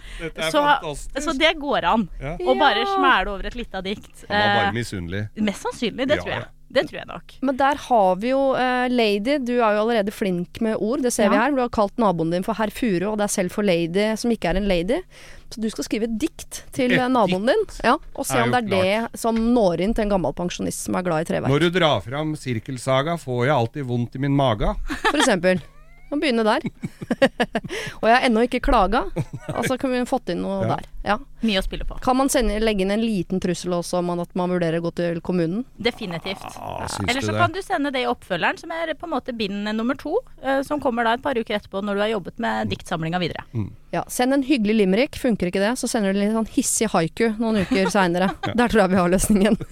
[0.54, 0.62] Så,
[1.26, 2.06] så det går an.
[2.22, 2.36] Ja.
[2.38, 4.14] Å bare smæle over et lite dikt.
[4.30, 5.24] Han var bare Eh, misunnelig.
[5.50, 6.46] mest sannsynlig, det Ja, tror jeg.
[6.68, 6.76] Ja.
[6.76, 7.36] Det tror jeg nok.
[7.46, 9.38] Men der har vi jo uh, Lady.
[9.40, 11.54] Du er jo allerede flink med ord, det ser vi her.
[11.56, 14.50] Du har kalt naboen din for herr Furu, og er selv for lady, som ikke
[14.52, 15.00] er en lady.
[15.54, 18.48] Så du skal skrive et dikt til Et naboen naboen din, ja, og se Er
[18.48, 21.30] om det er det som når inn til en gammel pensjonist som er glad i
[21.30, 21.54] treverk.
[21.54, 24.74] Når du drar fram sirkelsaga, får jeg alltid vondt i min mage.
[25.06, 25.62] For eksempel.
[26.10, 26.62] Kan begynne der.
[28.02, 29.06] og jeg har ennå ikke klaga.
[29.50, 30.76] Altså kunne vi fått inn noe Ja.
[30.76, 30.84] der.
[31.06, 31.16] Ja.
[31.46, 31.98] Mye å spille på.
[32.02, 34.92] Kan man sende, legge inn en liten trussel også om at man vurderer å gå
[34.98, 35.64] til kommunen?
[35.78, 36.42] Definitivt.
[36.58, 37.38] Ah, Eller så det?
[37.42, 40.16] kan du sende det i oppfølgeren, som er på en måte bind nummer to.
[40.42, 43.44] eh, Som kommer da et par uker etterpå når du har jobbet med diktsamlinga videre.
[43.94, 45.16] Ja, Send en hyggelig limerick.
[45.22, 48.32] Funker ikke det, så sender du litt sånn hissig haiku noen uker seinere.
[48.56, 49.58] Der tror jeg vi har løsningen.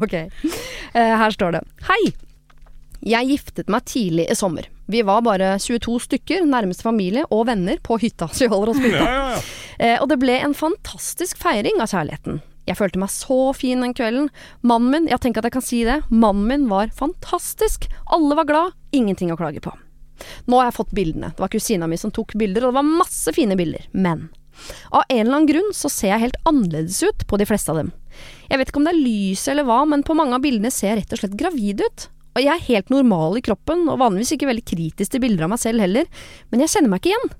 [0.00, 0.14] ok.
[0.14, 1.62] Eh, her står det.
[1.90, 2.14] Hei!
[3.06, 4.66] Jeg giftet meg tidlig i sommer.
[4.90, 8.26] Vi var bare 22 stykker, nærmeste familie og venner på hytta.
[8.34, 8.90] Så vi holder oss på.
[8.90, 9.40] Ja, ja, ja.
[9.76, 12.40] Eh, og det ble en fantastisk feiring av kjærligheten.
[12.66, 14.30] Jeg følte meg så fin den kvelden.
[14.66, 17.86] Mannen min, jeg tenker at jeg kan si det, mannen min var fantastisk.
[18.10, 19.74] Alle var glad, ingenting å klage på.
[20.50, 21.30] Nå har jeg fått bildene.
[21.36, 23.86] Det var kusina mi som tok bilder, og det var masse fine bilder.
[23.92, 24.26] Men
[24.90, 27.82] av en eller annen grunn så ser jeg helt annerledes ut på de fleste av
[27.84, 27.92] dem.
[28.48, 30.94] Jeg vet ikke om det er lyset eller hva, men på mange av bildene ser
[30.94, 32.08] jeg rett og slett gravid ut.
[32.36, 35.54] Og jeg er helt normal i kroppen, og vanligvis ikke veldig kritisk til bilder av
[35.54, 36.08] meg selv heller,
[36.52, 37.30] men jeg kjenner meg ikke igjen.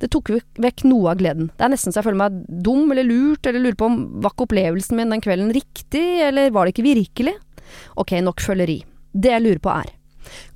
[0.00, 0.32] Det tok
[0.64, 1.50] vekk noe av gleden.
[1.54, 4.34] Det er nesten så jeg føler meg dum eller lurt, eller lurer på om var
[4.34, 7.36] ikke opplevelsen min den kvelden riktig, eller var det ikke virkelig?
[8.00, 8.80] Ok, nok føleri.
[9.12, 9.92] Det jeg lurer på er,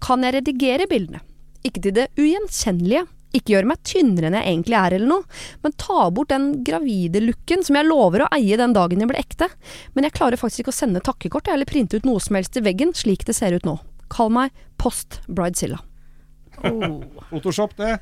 [0.02, 1.22] kan jeg redigere bildene?
[1.64, 3.04] Ikke til det ugjenkjennelige,
[3.38, 7.22] ikke gjøre meg tynnere enn jeg egentlig er eller noe, men ta bort den gravide
[7.24, 9.50] looken som jeg lover å eie den dagen jeg blir ekte.
[9.94, 12.64] Men jeg klarer faktisk ikke å sende takkekort eller printe ut noe som helst i
[12.64, 13.78] veggen, slik det ser ut nå.
[14.12, 15.80] Kall meg Post Bridezilla.
[17.30, 17.98] Photoshop, det.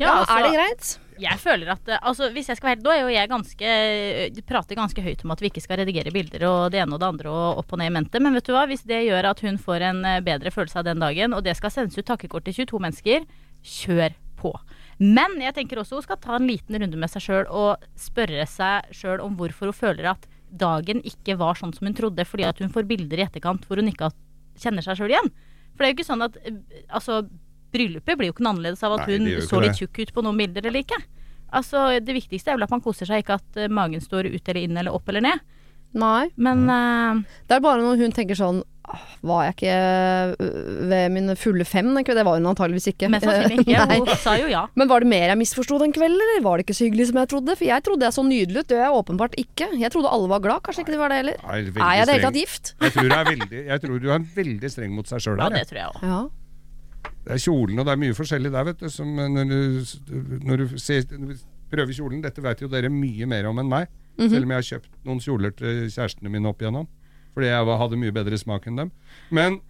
[0.00, 0.92] Ja, altså, er det greit?
[1.22, 3.74] Jeg føler at eh, altså, Hvis jeg skal være helt Nå er jo jeg ganske
[4.48, 7.10] prater ganske høyt om at vi ikke skal redigere bilder og det ene og det
[7.12, 8.64] andre og opp og ned i mente, men vet du hva?
[8.70, 11.54] Hvis det gjør at hun får en eh, bedre følelse av den dagen, og det
[11.58, 13.28] skal sendes ut takkekort til 22 mennesker,
[13.64, 14.52] kjør på.
[14.98, 18.46] Men jeg tenker også hun skal ta en liten runde med seg sjøl og spørre
[18.50, 22.46] seg sjøl om hvorfor hun føler at dagen ikke var sånn som hun trodde, fordi
[22.46, 24.12] at hun får bilder i etterkant hvor hun ikke
[24.62, 25.32] kjenner seg sjøl igjen.
[25.74, 26.38] For det er jo ikke sånn at
[26.94, 27.24] altså,
[27.74, 30.22] bryllupet blir jo ikke noe annerledes av at Nei, hun så litt tjukk ut på
[30.22, 31.00] noen bilder eller ikke.
[31.54, 34.48] Altså, Det viktigste er vel at man koser seg, ikke at eh, magen står ut
[34.48, 35.42] eller inn eller opp eller ned.
[35.94, 36.28] Nei.
[36.36, 38.70] Men eh, Det er bare når hun tenker sånn «Åh,
[39.24, 39.74] Var jeg ikke
[40.44, 42.20] øh, ved mine fulle fem den kvelden?
[42.20, 43.08] Det var hun antageligvis ikke.
[43.12, 43.86] mest sannsynlig ikke.
[43.94, 44.66] Hun sa jo ja.
[44.76, 47.20] Men var det mer jeg misforsto den kvelden, eller var det ikke så hyggelig som
[47.22, 47.56] jeg trodde?
[47.56, 49.70] For jeg trodde jeg så nydelig ut, det gjør jeg åpenbart ikke.
[49.80, 51.40] Jeg trodde alle var glad, kanskje ikke det var det heller.
[51.40, 52.74] Er, Er jeg i det hele tatt gift?
[52.84, 55.48] Jeg tror, du er veldig, jeg tror du er veldig streng mot seg sjøl Ja,
[55.54, 56.04] det tror jeg òg.
[56.04, 56.22] Ja.
[57.24, 58.88] Det er kjolen, og det er mye forskjellig der, vet du.
[58.92, 59.94] Som eh, når du,
[60.44, 61.06] når du ser,
[61.72, 63.88] prøver kjolen Dette vet jo dere mye mer om enn meg.
[64.18, 64.28] Mhm.
[64.30, 66.86] Selv om jeg har kjøpt noen kjoler til kjærestene mine opp igjennom.
[67.34, 68.90] Fordi jeg hadde mye bedre smak enn dem.
[69.34, 69.60] Men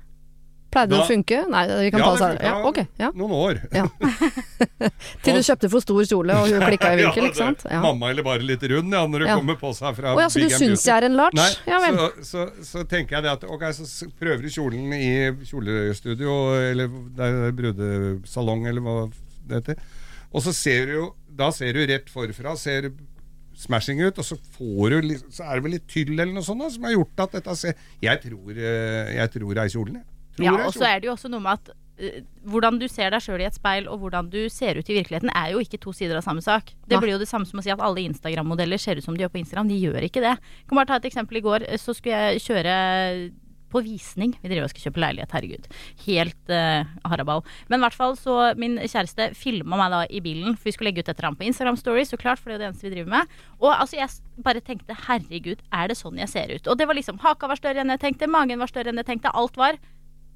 [0.74, 1.40] Pleide det å funke?
[1.50, 3.10] Nei, vi kan Ja, ta det Ja, okay, Ja.
[3.14, 3.60] noen år.
[3.70, 3.84] Ja.
[5.24, 7.64] Til du kjøpte for stor kjole, og hun klikka i vinkel, ikke sant?
[7.70, 7.80] Ja.
[7.84, 10.42] Mamma eller bare litt rund, ja, når det kommer på seg fra oh, ja, så
[10.42, 11.38] du syns jeg er en large?
[11.38, 15.12] Nei, så, så, så tenker jeg det at Ok, så prøver du kjolen i
[15.46, 16.38] kjolestudio,
[16.72, 16.90] eller
[17.28, 18.98] er brudesalong, eller hva
[19.46, 19.82] det heter.
[20.34, 22.90] Og så ser du jo Da ser du rett forfra, ser
[23.60, 26.46] smashing ut, og så får du litt, Så er det vel litt tyll eller noe
[26.46, 29.72] sånt da, som har gjort at dette ser Jeg tror, eh, jeg tror det er
[29.76, 30.06] kjolen, jeg.
[30.34, 31.70] Tror Ja, og så er det jo også noe med at
[32.02, 34.98] eh, hvordan du ser deg sjøl i et speil, og hvordan du ser ut i
[34.98, 36.74] virkeligheten, er jo ikke to sider av samme sak.
[36.88, 39.22] Det blir jo det samme som å si at alle Instagram-modeller ser ut som de
[39.22, 39.70] gjør på Instagram.
[39.70, 40.34] De gjør ikke det.
[40.34, 41.38] Jeg kan bare ta et eksempel.
[41.38, 42.74] I går eh, så skulle jeg kjøre
[43.74, 44.34] på visning.
[44.40, 45.68] Vi driver og skal kjøpe leilighet, herregud.
[46.06, 47.42] Helt uh, haraball.
[47.68, 50.92] Men i hvert fall så min kjæreste filma meg da i bilen, for vi skulle
[50.92, 52.88] legge ut etter ham på Instagram Story, så klart, for det er jo det eneste
[52.88, 53.34] vi driver med.
[53.60, 56.70] Og altså, jeg bare tenkte herregud, er det sånn jeg ser ut?
[56.70, 59.10] Og det var liksom haka var større enn jeg tenkte, magen var større enn jeg
[59.10, 59.80] tenkte, alt var.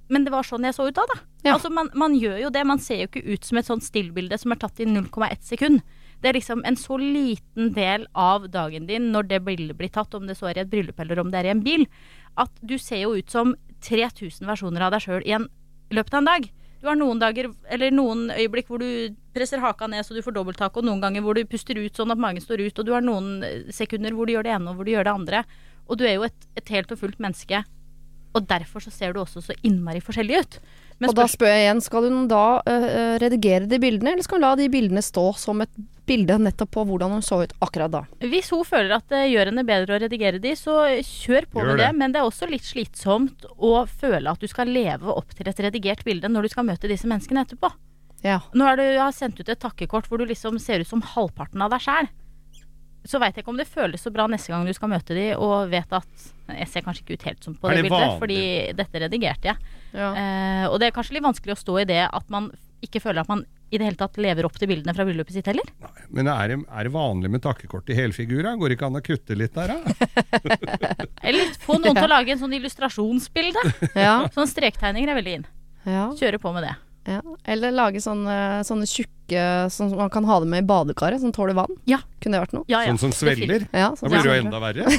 [0.09, 1.20] Men det var sånn jeg så ut da, da.
[1.45, 1.55] Ja.
[1.55, 2.64] Altså, man, man gjør jo det.
[2.66, 5.82] Man ser jo ikke ut som et sånt stillbilde som er tatt i 0,1 sekund.
[6.18, 10.16] Det er liksom en så liten del av dagen din når det bildet blir tatt,
[10.18, 11.84] om det så er i et bryllup eller om det er i en bil,
[12.39, 15.49] at du ser jo ut som 3000 versjoner av deg sjøl i en
[15.95, 16.49] løpet av en dag.
[16.78, 20.36] Du har noen dager, eller noen øyeblikk hvor du presser haka ned så du får
[20.36, 22.93] dobbelttak, og noen ganger hvor du puster ut sånn at magen står ut, og du
[22.95, 25.43] har noen eh, sekunder hvor du gjør det ene og hvor du gjør det andre.
[25.89, 27.64] Og du er jo et, et helt og fullt menneske,
[28.36, 30.61] og derfor så ser du også så innmari forskjellig ut.
[30.99, 34.41] Men Og da spør jeg igjen, skal hun da uh, redigere de bildene, eller skal
[34.41, 35.73] hun la de bildene stå som et
[36.09, 38.01] bilde nettopp på hvordan hun så ut akkurat da?
[38.25, 41.71] Hvis hun føler at det gjør henne bedre å redigere de, så kjør på Gjør
[41.71, 41.85] med det.
[41.85, 41.91] det.
[42.01, 45.61] Men det er også litt slitsomt å føle at du skal leve opp til et
[45.69, 47.71] redigert bilde når du skal møte disse menneskene etterpå.
[48.25, 48.41] Ja.
[48.57, 51.63] Nå er du har sendt ut et takkekort hvor du liksom ser ut som halvparten
[51.63, 52.09] av deg sjæl.
[53.09, 55.31] Så veit jeg ikke om det føles så bra neste gang du skal møte de
[55.39, 58.41] og vet at jeg ser kanskje ikke ut helt som på det, det bildet, fordi
[58.77, 59.77] dette redigerte jeg.
[59.93, 60.09] Ja.
[60.14, 62.51] Eh, og det er kanskje litt vanskelig å stå i det at man
[62.84, 65.49] ikke føler at man i det hele tatt lever opp til bildene fra bryllupet sitt
[65.51, 65.66] heller.
[65.82, 68.55] Nei, Men er det, er det vanlig med takkekort i helfigura?
[68.57, 69.78] Går det ikke an å kutte litt der, da?
[71.28, 73.64] Eller få noen til å lage en sånn illustrasjonsbilde.
[73.99, 75.47] Ja, Sånne strektegninger er veldig inn.
[75.84, 76.74] ja, Kjøre på med det.
[77.12, 77.20] ja.
[77.45, 79.14] Eller lage sånne, sånne tjukke
[79.74, 81.74] sånn som man kan ha det med i badekaret, som tåler vann.
[81.91, 81.99] Ja.
[82.22, 82.64] Kunne det vært noe?
[82.72, 82.95] Ja, ja.
[82.95, 83.66] Sånn som svelger?
[83.74, 84.89] Ja, Da sånn blir det jo enda verre.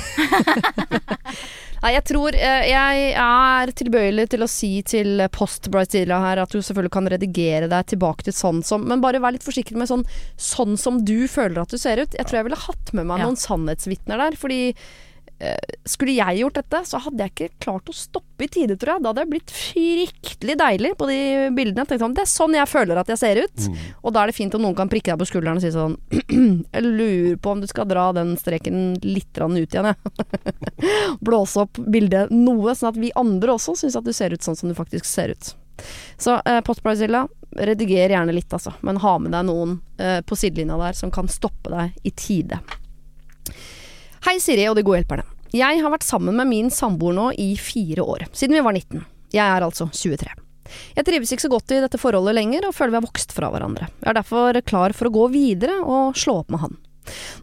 [1.80, 6.51] Nei, jeg tror eh, Jeg er tilbøyelig til å si til post Bridezilla her at
[6.51, 9.89] du selvfølgelig kan redigere deg tilbake til sånn som Men bare vær litt forsiktig med
[9.91, 10.05] sånn
[10.39, 12.15] sånn som du føler at du ser ut.
[12.15, 14.59] Jeg tror jeg ville hatt med meg noen sannhetsvitner der, fordi
[15.87, 19.03] skulle jeg gjort dette, så hadde jeg ikke klart å stoppe i tide, tror jeg.
[19.03, 21.19] Da hadde jeg blitt fryktelig deilig på de
[21.55, 21.85] bildene.
[21.85, 23.63] Jeg tenkte sånn, det er sånn jeg føler at jeg ser ut.
[23.63, 23.77] Mm.
[24.03, 25.95] Og da er det fint om noen kan prikke deg på skulderen og si sånn
[26.75, 30.59] Jeg lurer på om du skal dra den streken litt ut igjen, jeg.
[31.25, 34.57] Blåse opp bildet noe, sånn at vi andre også syns at du ser ut sånn
[34.59, 35.53] som du faktisk ser ut.
[36.19, 38.73] Så eh, Postbrazilla, rediger gjerne litt, altså.
[38.85, 42.59] Men ha med deg noen eh, på sidelinja der som kan stoppe deg i tide.
[44.20, 45.24] Hei Siri og de gode hjelperne.
[45.55, 49.05] Jeg har vært sammen med min samboer nå i fire år, siden vi var 19.
[49.32, 50.34] Jeg er altså 23.
[50.97, 53.47] Jeg trives ikke så godt i dette forholdet lenger, og føler vi har vokst fra
[53.53, 53.88] hverandre.
[54.03, 56.76] Jeg er derfor klar for å gå videre og slå opp med han.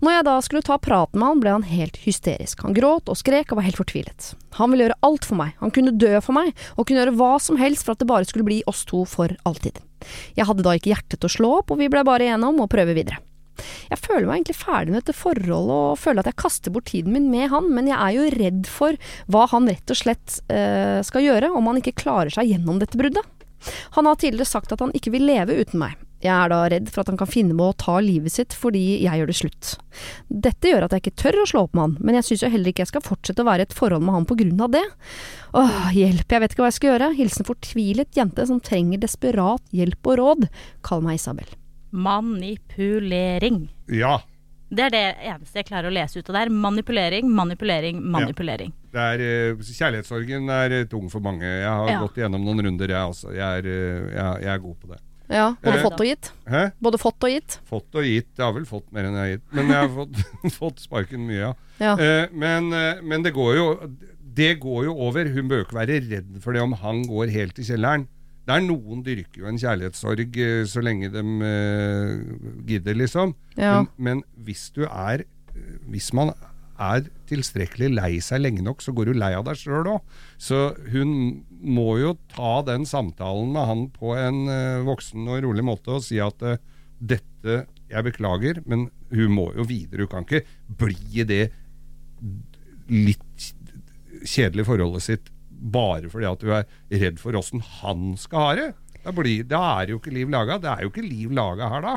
[0.05, 2.61] Når jeg da skulle ta praten med han, ble han helt hysterisk.
[2.69, 4.35] Han gråt og skrek og var helt fortvilet.
[4.61, 7.33] Han ville gjøre alt for meg, han kunne dø for meg, og kunne gjøre hva
[7.43, 9.81] som helst for at det bare skulle bli oss to for alltid.
[10.37, 12.61] Jeg hadde da ikke hjerte til å slå opp, og vi ble bare enige om
[12.63, 13.25] å prøve videre.
[13.91, 17.15] Jeg føler meg egentlig ferdig med dette forholdet og føler at jeg kaster bort tiden
[17.15, 18.99] min med han, men jeg er jo redd for
[19.33, 22.99] hva han rett og slett eh, skal gjøre om han ikke klarer seg gjennom dette
[22.99, 23.25] bruddet.
[23.97, 25.97] Han har tidligere sagt at han ikke vil leve uten meg.
[26.25, 29.03] Jeg er da redd for at han kan finne på å ta livet sitt fordi
[29.05, 29.73] jeg gjør det slutt.
[30.47, 32.51] Dette gjør at jeg ikke tør å slå opp med han, men jeg syns jo
[32.55, 34.73] heller ikke jeg skal fortsette å være i et forhold med han på grunn av
[34.73, 34.85] det.
[35.61, 37.13] Åh, hjelp, jeg vet ikke hva jeg skal gjøre.
[37.21, 40.51] Hilsen fortvilet jente som trenger desperat hjelp og råd.
[40.87, 41.53] Kall meg Isabel.
[41.97, 43.69] Manipulering.
[43.89, 44.19] Ja.
[44.67, 46.51] Det er det eneste jeg klarer å lese ut av der.
[46.51, 48.73] Manipulering, manipulering, manipulering.
[48.93, 51.45] Det er, eh, kjærlighetssorgen er eh, tung for mange.
[51.47, 52.01] Jeg har Ja.
[52.03, 53.31] gått igjennom noen runder, jeg også.
[53.35, 54.99] Jeg er, eh, jeg, jeg er god på det.
[55.29, 56.31] Ja, både Eh, fått og gitt.
[56.49, 56.73] Hæ?
[56.83, 57.59] Både fått og gitt.
[57.67, 58.29] Fått og gitt.
[58.37, 59.47] Jeg har vel fått mer enn jeg har gitt.
[59.53, 61.55] Men jeg har fått, fått sparken mye, ja.
[61.79, 61.95] Ja.
[61.99, 62.71] Eh, men,
[63.05, 63.91] men det går jo
[64.37, 65.25] Det går jo over.
[65.33, 68.07] Hun bør ikke være redd for det om han går helt i kjelleren.
[68.47, 72.21] Det er noen dyrker jo en kjærlighetssorg eh, så lenge de eh,
[72.69, 73.35] gidder, liksom.
[73.59, 73.81] Ja.
[73.81, 76.31] Men, men hvis du er eh, Hvis man
[76.77, 80.17] er tilstrekkelig lei seg lenge nok, så går du lei av deg sjøl òg.
[80.37, 81.15] Så hun
[81.49, 84.43] må jo ta den samtalen med han på en
[84.85, 86.45] voksen og rolig måte og si at
[87.01, 90.05] dette Jeg beklager, men hun må jo videre.
[90.05, 91.45] Hun kan ikke bli i det
[92.91, 93.49] litt
[94.27, 96.67] kjedelige forholdet sitt bare fordi at du er
[97.03, 98.69] redd for åssen han skal ha det.
[99.07, 100.59] Da, blir, da er jo ikke liv laga.
[100.63, 101.97] Det er jo ikke liv laga her, da.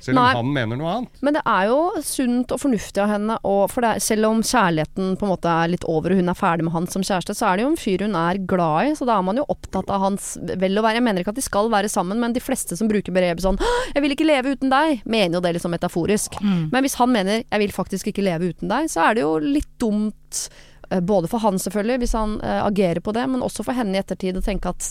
[0.00, 0.32] Selv om Nei.
[0.36, 1.20] han mener noe annet.
[1.24, 5.14] Men det er jo sunt og fornuftig av henne, og for det, selv om kjærligheten
[5.18, 7.48] på en måte er litt over og hun er ferdig med han som kjæreste, så
[7.48, 9.92] er det jo en fyr hun er glad i, så da er man jo opptatt
[9.92, 11.00] av hans vel og være.
[11.00, 13.60] Jeg mener ikke at de skal være sammen, men de fleste som bruker begrepet sånn
[13.94, 16.40] 'jeg vil ikke leve uten deg', mener jo det liksom metaforisk.
[16.42, 19.38] Men hvis han mener 'jeg vil faktisk ikke leve uten deg', så er det jo
[19.38, 20.48] litt dumt,
[21.00, 24.00] både for han selvfølgelig, hvis han eh, agerer på det, men også for henne i
[24.02, 24.88] ettertid å tenke at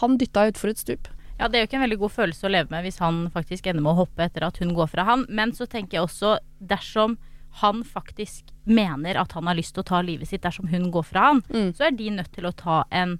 [0.00, 1.06] han dytta utfor et stup.
[1.38, 3.66] Ja, det er jo ikke en veldig god følelse å leve med hvis han faktisk
[3.68, 5.26] ender med å hoppe etter at hun går fra han.
[5.28, 7.18] Men så tenker jeg også, dersom
[7.60, 11.04] han faktisk mener at han har lyst til å ta livet sitt dersom hun går
[11.04, 11.70] fra han, Mm.
[11.76, 13.18] så er de nødt til å ta en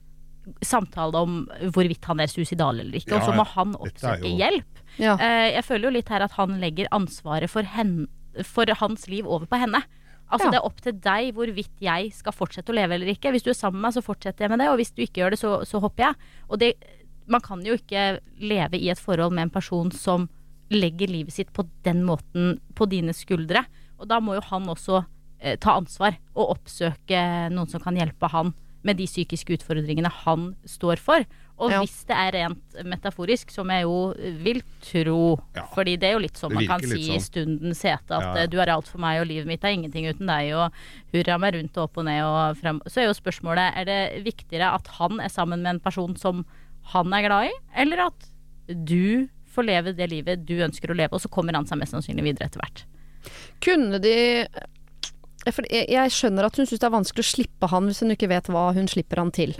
[0.62, 1.36] samtale om
[1.74, 3.14] hvorvidt han er suicidal eller ikke.
[3.14, 4.82] Ja, og så må han oppsøke jo- hjelp.
[4.98, 5.16] Ja.
[5.20, 8.08] Eh, jeg føler jo litt her at han legger ansvaret for, hen,
[8.44, 9.82] for hans liv over på henne.
[10.26, 10.50] Altså Ja.
[10.50, 13.30] Det er opp til deg hvorvidt jeg skal fortsette å leve eller ikke.
[13.30, 15.22] Hvis du er sammen med meg, så fortsetter jeg med det, og hvis du ikke
[15.22, 16.14] gjør det, så, så hopper jeg.
[16.50, 16.72] Og det,
[17.30, 20.28] man kan jo ikke leve i et forhold med en person som
[20.72, 23.64] legger livet sitt på den måten på dine skuldre.
[24.00, 25.04] Og da må jo han også
[25.38, 27.22] eh, ta ansvar og oppsøke
[27.54, 28.52] noen som kan hjelpe han
[28.86, 31.26] med de psykiske utfordringene han står for.
[31.58, 31.78] Og Ja.
[31.80, 34.12] hvis det er rent metaforisk, som jeg jo
[34.44, 35.62] vil tro, Ja.
[35.74, 37.16] fordi det er jo litt sånn man kan si sånn.
[37.16, 39.72] i stundens hete, at Ja, eh, du er alt for meg og livet mitt er
[39.72, 40.70] ingenting uten deg, og
[41.14, 42.80] hurra meg rundt og opp og ned og frem.
[42.86, 46.44] Så er jo spørsmålet, er det viktigere at han er sammen med en person som
[46.92, 48.28] han er glad i, eller at
[48.84, 51.92] du får leve det livet du ønsker å leve, og så kommer han seg mest
[51.94, 52.84] sannsynlig videre etter hvert.
[53.62, 54.46] Kunne de
[55.52, 58.28] for jeg, skjønner at hun syns det er vanskelig å slippe han hvis hun ikke
[58.28, 59.54] vet hva hun slipper han til.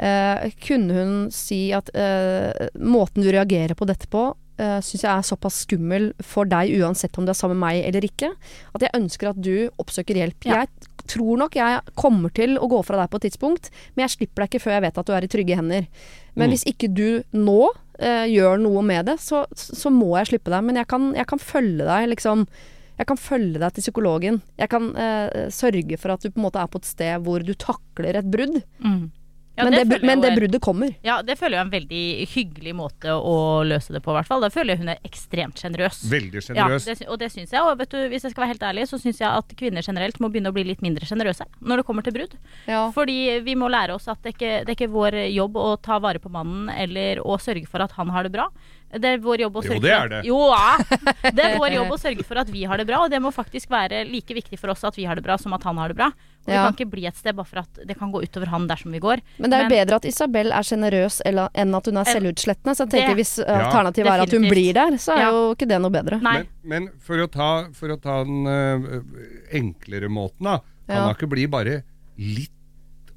[0.00, 4.22] Eh, kunne hun si at eh, måten du reagerer på dette på,
[4.56, 7.84] eh, syns jeg er såpass skummel for deg uansett om du er sammen med meg
[7.90, 8.30] eller ikke,
[8.74, 10.48] at jeg ønsker at du oppsøker hjelp.
[10.48, 10.62] Ja.
[10.62, 14.14] Jeg tror nok jeg kommer til å gå fra deg på et tidspunkt, men jeg
[14.16, 15.86] slipper deg ikke før jeg vet at du er i trygge hender.
[16.34, 16.52] Men Mm.
[16.54, 20.64] hvis ikke du nå eh, gjør noe med det, så, så må jeg slippe deg.
[20.64, 22.46] Men jeg kan, jeg kan følge deg, liksom.
[22.96, 24.40] Jeg kan følge deg til psykologen.
[24.60, 27.44] Jeg kan eh, sørge for at du på en måte er på et sted hvor
[27.44, 28.62] du takler et brudd.
[29.60, 30.94] Ja, men, det, det, men det bruddet kommer.
[31.06, 32.02] Ja, det føler jeg er en veldig
[32.32, 33.36] hyggelig måte å
[33.66, 34.44] løse det på, i hvert fall.
[34.44, 36.02] Da føler jeg hun er ekstremt sjenerøs.
[36.10, 36.88] Veldig Ja, sjenerøs.
[36.90, 37.62] Ja, og det syns jeg.
[37.62, 40.20] Og vet du, hvis jeg skal være helt ærlig, så syns jeg at kvinner generelt
[40.22, 42.36] må begynne å bli litt mindre sjenerøse når det kommer til brudd.
[42.70, 42.86] Ja.
[42.96, 46.00] Fordi vi må lære oss at det ikke det er ikke vår jobb å ta
[46.02, 48.48] vare på mannen eller å sørge for at han har det bra.
[48.90, 50.20] Det er vår jobb å Jo, sørge det for er at, det.
[50.26, 51.32] Jo, ja.
[51.36, 53.30] Det er vår jobb å sørge for at vi har det bra, og det må
[53.30, 55.88] faktisk være like viktig for oss at vi har det bra som at han har
[55.92, 56.08] det bra.
[56.10, 56.64] Og Ja.
[56.64, 58.90] Det kan ikke bli et sted bare for at det kan gå utover han dersom
[58.90, 59.20] vi går.
[59.38, 62.74] Men det er jo Men- bedre at Isabel er sjenerøs enn at hun er selvutslettende.
[62.74, 65.30] Så jeg tenker Det- hvis alternativet er at hun blir der, så er Ja.
[65.30, 66.20] jo ikke det noe bedre.
[66.20, 69.02] Men, men for, å ta, for å ta den øh,
[69.52, 70.58] enklere måten, da.
[70.88, 71.02] Kan Ja.
[71.06, 71.82] han ikke bli bare
[72.18, 72.50] litt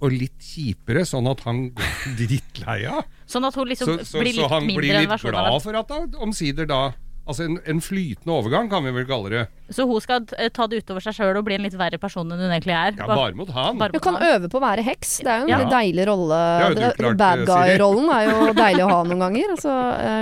[0.03, 3.05] og litt kjipere, sånn at han går drittlei av?
[3.29, 5.23] Sånn at hun liksom Så, så, blir så litt han mindre blir en litt av
[5.31, 6.83] glad for at han omsider da
[7.23, 9.43] Altså en, en flytende overgang, kan vi vel kalle det.
[9.71, 12.27] Så hun skal eh, ta det utover seg sjøl og bli en litt verre person
[12.27, 12.97] enn hun egentlig er.
[12.99, 13.77] Ja, Bare- mot han.
[13.79, 15.13] bare Hun kan øve på å være heks.
[15.23, 15.69] Det er jo en Ja.
[15.71, 16.39] deilig rolle.
[16.75, 19.55] Det klart, Bad eh, guy-rollen er jo deilig å ha noen ganger.
[19.55, 19.77] Altså,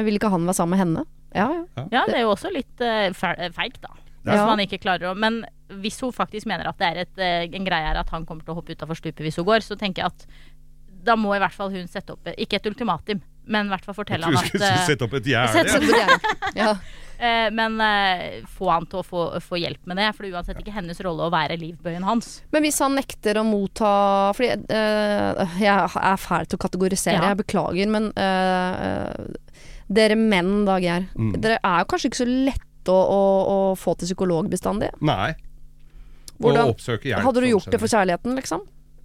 [0.06, 1.06] vil ikke han være sammen med henne.
[1.34, 1.88] Ja, ja.
[1.90, 3.10] Ja, det er jo også litt uh,
[3.58, 3.98] feigt, da.
[4.22, 4.36] Ja.
[4.36, 5.42] Hvis man ikke klarer å Men
[5.82, 8.46] hvis hun faktisk mener at det er et, eh, en greie her at han kommer
[8.46, 10.26] til å hoppe utafor stupet hvis hun går, så tenker jeg at
[11.02, 13.98] da må i hvert fall hun sette opp Ikke et ultimatum, men i hvert fall
[13.98, 15.64] fortelle han at eh, sette opp et gjerde.
[16.60, 16.76] ja.
[17.18, 20.38] eh, Men uh, få han til å få, få hjelp med det, for det er
[20.38, 22.36] uansett ikke hennes rolle å være livbøyen hans.
[22.54, 23.94] Men hvis han nekter å motta
[24.38, 27.32] Fordi uh, jeg er fæl til å kategorisere, Ja.
[27.34, 29.58] jeg beklager, men uh,
[29.92, 31.10] dere menn da, Geir.
[31.18, 31.34] Mm.
[31.42, 33.22] Dere er jo kanskje ikke så lette å, å,
[33.54, 34.90] å få til psykolog bestandig.
[35.02, 35.34] Nei.
[36.42, 37.22] Hvordan- og hjelp.
[37.22, 38.62] Hadde du sånn gjort det for kjærligheten, liksom?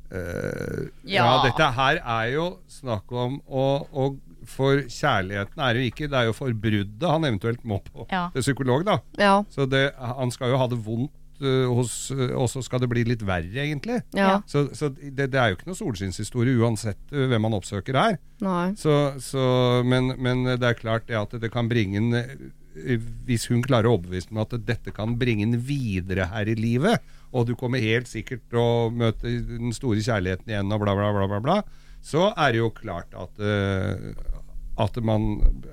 [0.07, 1.25] Uh, ja.
[1.27, 1.43] Ja.
[1.43, 4.05] dette her er jo snakk om å, å
[4.47, 8.29] For kjærligheten er jo ikke, det er jo for bruddet han eventuelt må på Ja.
[8.31, 9.01] til psykolog, da.
[9.19, 9.41] Ja.
[9.51, 11.11] Så det, han skal jo ha det vondt,
[11.43, 14.05] eh, hos, og så skal det bli litt verre, egentlig.
[14.15, 14.41] ja.
[14.47, 18.19] Så, så det, det er jo ikke noe solskinnshistorie uansett eh, hvem man oppsøker her.
[18.79, 22.37] Så, så, men, men det er klart det at det kan bringe en eh,
[23.27, 27.01] Hvis hun klarer å overbevise meg at dette kan bringe en videre her i livet,
[27.33, 31.09] og du kommer helt sikkert til å møte den store kjærligheten igjen og bla, bla,
[31.17, 31.57] bla, bla, bla
[32.07, 34.13] så er det jo klart at, eh,
[34.79, 35.25] at man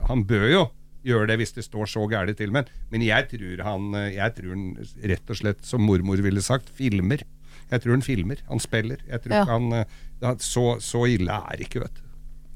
[0.09, 0.61] Han bør jo
[1.05, 2.49] gjøre det hvis det står så gærent til.
[2.55, 4.63] Men, men jeg tror han Jeg tror han
[5.11, 7.21] rett og slett, som mormor ville sagt, filmer.
[7.69, 8.41] Jeg tror han filmer.
[8.49, 9.03] Han spiller.
[9.11, 9.43] Jeg tror Ja.
[9.51, 12.02] han eh, så, så ille er det ikke, vet du.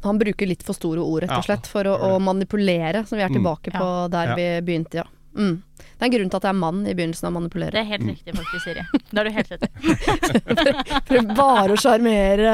[0.03, 3.23] Han bruker litt for store ord, rett og slett, for å, å manipulere, så vi
[3.23, 3.37] er Mm.
[3.41, 5.03] tilbake på der vi begynte, ja.
[5.37, 5.55] Mm.
[5.97, 7.73] Det er en grunn til at det er mann i begynnelsen av manipulere.
[7.73, 8.83] Det er helt riktig, faktisk, Siri.
[9.09, 11.03] Det har du helt rett.
[11.07, 12.51] Prøv bare å sjarmere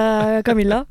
[0.47, 0.83] Camilla.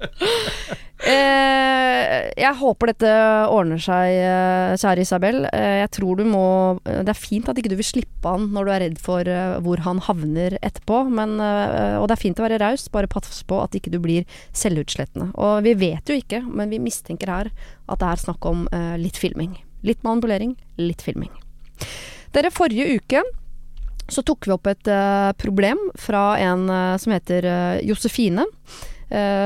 [1.03, 3.13] Eh, jeg håper dette
[3.51, 5.41] ordner seg, eh, kjære Isabel.
[5.49, 6.45] Eh, jeg tror du må
[6.87, 9.27] eh, Det er fint at ikke du vil slippe han når du er redd for
[9.27, 11.03] eh, hvor han havner etterpå.
[11.11, 13.99] Men, eh, og det er fint å være raus, bare pass på at ikke du
[14.05, 15.33] blir selvutslettende.
[15.35, 17.53] Og vi vet jo ikke, men vi mistenker her
[17.89, 19.57] at det er snakk om eh, litt filming.
[19.83, 21.33] Litt manipulering, litt filming.
[22.33, 23.23] Dere, forrige uke
[24.13, 28.47] så tok vi opp et uh, problem fra en uh, som heter uh, Josefine.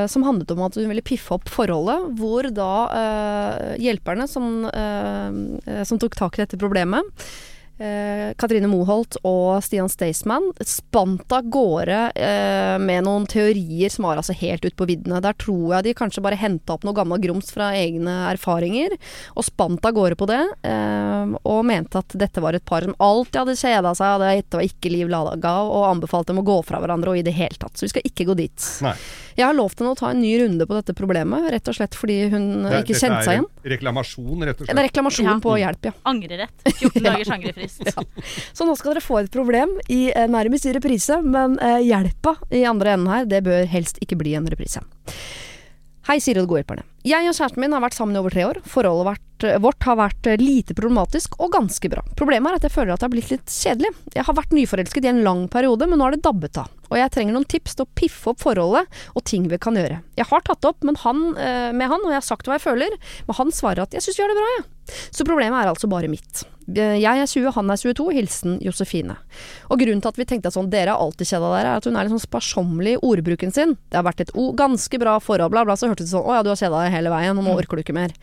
[0.07, 4.63] som handlet om at hun ville piffe opp forholdet, hvor da hjelperne som,
[5.83, 7.03] som tok tak i dette problemet,
[7.79, 14.17] eh, Katrine Moholt og Stian Staysman, spant av gårde eh, med noen teorier som var
[14.21, 15.21] altså helt ute på viddene.
[15.23, 18.95] Der tror jeg de kanskje bare henta opp noe gammel grums fra egne erfaringer,
[19.35, 22.95] og spant av gårde på det, eh, og mente at dette var et par som
[22.99, 26.59] alltid hadde kjeda seg, og dette var ikke liv laga, og anbefalte dem å gå
[26.67, 27.75] fra hverandre og i det hele tatt.
[27.77, 28.67] Så vi skal ikke gå dit.
[28.85, 28.95] Nei.
[29.37, 31.93] Jeg har lovt henne å ta en ny runde på dette problemet, rett og slett
[31.93, 33.45] fordi hun Det- ikke kjente seg igjen.
[33.65, 34.85] er Reklamasjon, rett og En slett.
[34.89, 35.35] reklamasjon Ja.
[35.43, 35.91] på hjelp, ja.
[36.09, 36.49] Angrerett.
[36.65, 37.66] 14 dagers angrefrist.
[38.57, 42.37] Så nå skal dere få et problem i eh, nærmest i reprise, men eh, hjelpa
[42.53, 44.83] i andre enden her, det bør helst ikke bli en reprise.
[46.07, 46.85] Hei, Siri og de gode hjelperne.
[47.07, 48.59] Jeg og kjæresten min har vært sammen i over tre år.
[48.67, 52.03] Forholdet, vært, vært, vårt har vært eh, lite problematisk og ganske bra.
[52.17, 53.91] Problemet er at jeg føler at det har blitt litt kjedelig.
[54.15, 56.71] Jeg har vært nyforelsket i en lang periode, men nå har det dabbet av.
[56.87, 60.01] Og jeg trenger noen tips til å piffe opp forholdet og ting vi kan gjøre.
[60.17, 62.65] Jeg har tatt det opp han, eh, med han, og jeg har sagt hva jeg
[62.65, 62.97] føler,
[63.27, 64.65] men han svarer at 'jeg syns vi gjør det bra', jeg.
[65.11, 66.45] Så problemet er altså bare mitt.
[66.67, 68.09] Jeg er 20, han er 22.
[68.11, 69.15] Hilsen Josefine.
[69.71, 71.87] Og grunnen til at vi tenkte at sånn, dere har alltid kjeda dere, er at
[71.87, 73.77] hun er litt sånn sparsommelig i ordbruken sin.
[73.87, 76.43] Det har vært et ganske bra forhold, bla, bla, så hørtes det sånn 'Å ja,
[76.43, 78.13] du har kjeda deg hele veien, og nå orker du ikke mer'.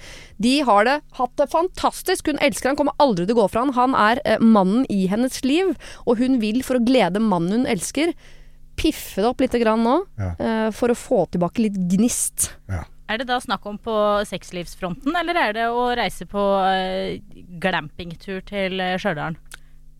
[0.43, 2.27] De har det hatt det fantastisk.
[2.31, 3.75] Hun elsker han, kommer aldri til å gå fra han.
[3.79, 5.75] Han er eh, mannen i hennes liv,
[6.07, 8.12] og hun vil, for å glede mannen hun elsker,
[8.77, 10.33] piffe det opp litt grann nå, Ja.
[10.39, 12.51] eh, for å få tilbake litt gnist.
[12.68, 12.85] Ja.
[13.07, 13.93] Er det da snakk om på
[14.25, 16.41] sexlivsfronten, eller er det å reise på
[16.72, 17.18] eh,
[17.61, 19.37] glampingtur til eh, Stjørdal?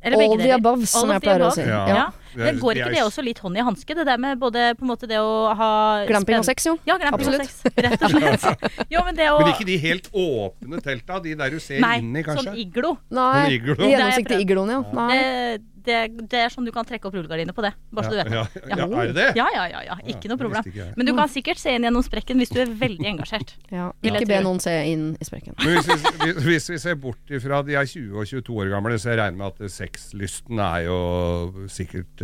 [0.05, 1.63] All the above, som jeg pleier å si.
[1.65, 2.11] Ja.
[2.35, 4.39] Er- Men går det ikke er- det også litt hånd i hanske, det der med
[4.39, 6.79] både på en måte det å ha Glamping og sex, jo.
[6.87, 7.41] Ja, glamping Absolutt.
[7.41, 8.87] og sex, rett og slett.
[8.95, 11.99] Jo, men det å Men ikke de helt åpne telta, de der du ser Nei,
[12.03, 12.49] inni, kanskje?
[12.51, 12.97] sånn iglo.
[13.11, 13.75] Nei, Sånn iglo.
[13.79, 14.83] de gjennomsiktige igloene, ja.
[14.93, 15.15] Nei.
[15.15, 17.75] Det, det, det er sånn du kan trekke opp rullegardiner på det.
[17.93, 18.63] Bare så du vet det.
[18.71, 19.27] ja, ja, er det det?
[19.37, 19.97] Ja, ja, ja, ja.
[20.09, 20.65] Ikke noe problem.
[20.97, 23.53] Men du kan sikkert se inn gjennom sprekken hvis du er veldig engasjert.
[24.01, 25.53] Ikke be noen se inn i sprekken.
[25.61, 28.97] Men hvis vi, hvis- vi ser bort ifra de er 20 og 22 år gamle,
[28.97, 32.24] så jeg regner med at sexlysten er jo sikkert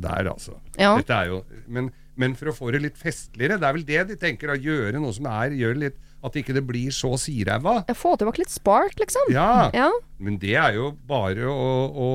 [0.00, 0.56] der, altså.
[0.78, 0.94] Ja.
[0.98, 1.90] Er jo, men,
[2.20, 5.00] men for å få det litt festligere, det er vel det de tenker, å gjøre
[5.02, 7.78] noe som er gjør litt At ikke det blir så siræva.
[7.96, 9.30] Få tilbake litt spark, liksom.
[9.32, 9.86] Ja, Ja.
[10.20, 11.62] men det er jo bare å,
[11.96, 12.08] å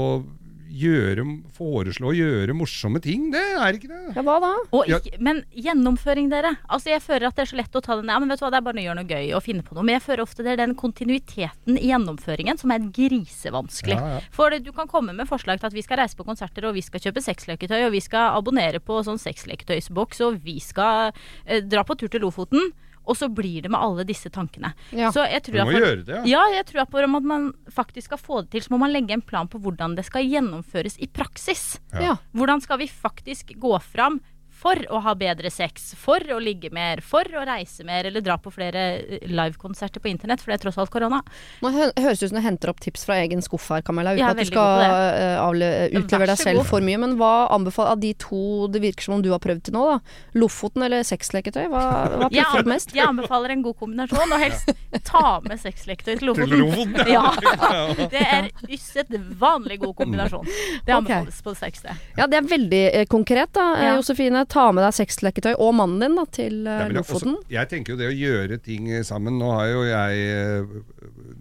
[0.75, 1.23] gjøre
[1.55, 4.01] Foreslå å gjøre morsomme ting, det er ikke det.
[4.17, 4.51] ja, hva da?
[4.75, 6.55] Og ikke, men gjennomføring, dere.
[6.67, 8.45] Altså Jeg føler at det er så lett å ta den Ja, men vet du
[8.45, 9.85] hva, det er bare å gjøre noe gøy og finne på noe.
[9.85, 13.97] Men jeg føler ofte det er den kontinuiteten i gjennomføringen som er grisevanskelig.
[13.97, 14.23] Ja, ja.
[14.35, 16.83] For du kan komme med forslag til at vi skal reise på konserter, og vi
[16.85, 21.11] skal kjøpe sexleketøy, og vi skal abonnere på sånn sexleketøysboks, og vi skal
[21.45, 22.73] eh, dra på tur til Lofoten.
[23.07, 24.73] Og så blir det med alle disse tankene.
[24.91, 25.11] Ja.
[25.11, 26.23] Så jeg tror Du at må for- gjøre det, ja.
[26.25, 28.91] Ja, jeg tror at om at man faktisk skal få det til, så må man
[28.93, 31.79] legge en plan på hvordan det skal gjennomføres i praksis.
[31.93, 32.01] Ja.
[32.01, 32.15] Ja.
[32.33, 34.19] Hvordan skal vi faktisk gå fram
[34.65, 38.33] for å ha bedre sex, for å ligge mer, for å reise mer, eller dra
[38.41, 41.19] på flere eh, livekonserter på internett, for det er tross alt korona.
[41.61, 44.15] Nå hø høres det ut som du henter opp tips fra egen skuff her, Kamilla,
[44.17, 46.69] uten at du skal eh, avle Men utlevere deg selv god.
[46.71, 46.97] for mye.
[47.03, 48.41] Men hva anbefaler av de to
[48.73, 49.99] det virker som om du har prøvd til nå, da?
[50.41, 51.67] Lofoten eller sexleketøy?
[51.69, 51.83] Hva,
[52.25, 52.95] hva Jeg, du mest?
[52.97, 54.73] jeg anbefaler en god kombinasjon, og helst
[55.05, 56.57] ta med sexleketøy til Til Lofoten.
[56.65, 57.29] Lofoten, Ja,
[58.15, 60.45] det er usedvanlig god kombinasjon.
[60.85, 61.95] Det anbefales anbefales på det sterkeste.
[62.17, 63.67] Ja, det er veldig eh, konkret, da.
[63.75, 63.95] Eh, Ja.
[63.99, 67.35] Josefine, ta med deg sexleketøy og mannen din da, til eh, Ja, er Lofoten.
[67.37, 70.75] Også, jeg tenker jo det å gjøre ting sammen Nå har jo jeg eh,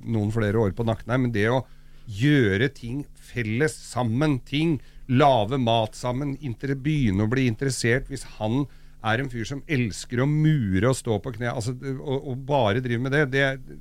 [0.04, 1.62] noen flere år på nakken her, men det å
[2.04, 4.76] gjøre ting felles sammen, ting,
[5.08, 8.66] lage mat sammen, inter, begynne å bli interessert hvis han
[9.04, 12.84] er en fyr som elsker å mure og stå på kne, altså, og, og bare
[12.84, 13.80] drive med det, det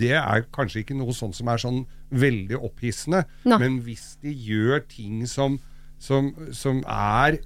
[0.00, 1.80] det er kanskje ikke noe sånt som er sånn
[2.12, 3.58] veldig opphissende, Nei.
[3.62, 5.58] men hvis de gjør ting som,
[6.02, 7.40] som, som er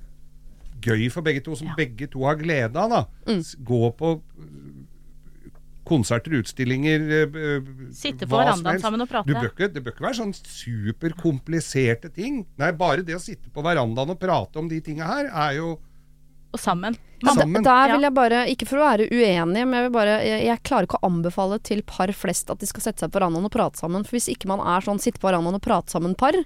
[0.84, 1.74] gøy for begge to, som Ja.
[1.78, 2.90] begge to har glede av.
[2.90, 3.04] da.
[3.32, 3.42] Mm.
[3.64, 4.84] Gå på øh,
[5.84, 7.62] konserter, utstillinger øh, øh,
[7.92, 9.28] Sitte på verandaen sammen og prate.
[9.28, 12.44] Du bør ikke, det bør ikke være sånn superkompliserte ting.
[12.60, 15.74] Nei, bare det å sitte på verandaen og prate om de tinga her, er jo
[16.54, 16.96] Og sammen.
[17.24, 17.62] Sammen.
[17.64, 20.42] Da, Der vil jeg bare, ikke for å være uenig, men jeg, vil bare, jeg,
[20.44, 23.48] jeg klarer ikke å anbefale til par flest at de skal sette seg på verandaen
[23.48, 24.04] og prate sammen.
[24.06, 26.36] For hvis ikke man er sånn sitte på verandaen og prate sammen-par,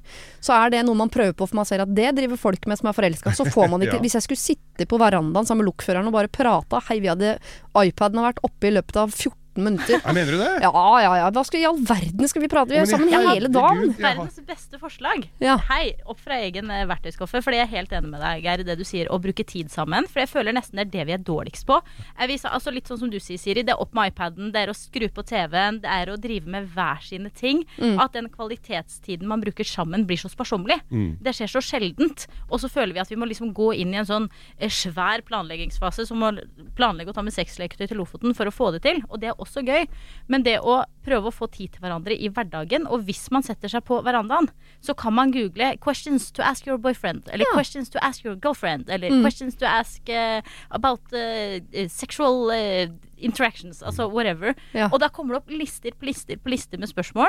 [0.44, 2.80] så er det noe man prøver på for man ser at det driver folk med
[2.80, 3.34] som er forelska.
[3.34, 4.04] Så får man ikke Ja.
[4.04, 7.38] Hvis jeg skulle sitte på verandaen sammen med lokføreren og bare prata Hei, vi hadde
[7.74, 9.34] iPaden har vært oppe i løpet av 14
[9.64, 10.00] minutter.
[10.04, 10.50] Ja, Mener du det?
[10.62, 11.30] Ja, ja, ja.
[11.34, 12.70] Hva skal i all verden skal vi prate?
[12.72, 13.82] Vi er Men sammen hele dagen.
[13.88, 15.26] Gud, har- Verdens beste forslag.
[15.42, 15.56] Ja.
[15.68, 17.42] Hei, opp fra egen eh, verktøyskuffe.
[17.44, 19.70] For jeg er helt enig med deg, Geir, i det du sier, å bruke tid
[19.70, 20.06] sammen.
[20.08, 21.80] For jeg føler nesten det er det vi er dårligst på.
[22.18, 23.62] Jeg viser, altså Litt sånn som du sier, Siri.
[23.66, 26.46] Det er opp med iPaden, det er å skru på TV-en, det er å drive
[26.46, 27.64] med hver sine ting.
[27.80, 27.98] Mm.
[28.04, 30.78] At den kvalitetstiden man bruker sammen, blir så sparsommelig.
[30.92, 31.16] Mm.
[31.24, 32.26] Det skjer så sjeldent.
[32.50, 34.28] Og så føler vi at vi må liksom gå inn i en sånn
[34.58, 36.30] eh, svær planleggingsfase som å
[36.76, 39.00] planlegge å ta med sexleketøy til Lofoten for å få det til.
[39.08, 39.86] Og det er også gøy.
[40.28, 43.68] Men det å prøve å få tid til hverandre i hverdagen, og hvis man setter
[43.68, 44.48] seg på verandaen,
[44.80, 47.54] så kan man google 'questions to ask your boyfriend', eller Ja.
[47.56, 49.22] 'questions to ask your girlfriend', eller Mm.
[49.24, 50.40] 'questions to ask uh,
[50.70, 52.86] about eh, sexual uh,
[53.18, 54.54] interactions', altså whatever.
[54.74, 54.88] Ja.
[54.92, 57.28] Og da kommer det opp lister på lister på lister med spørsmål,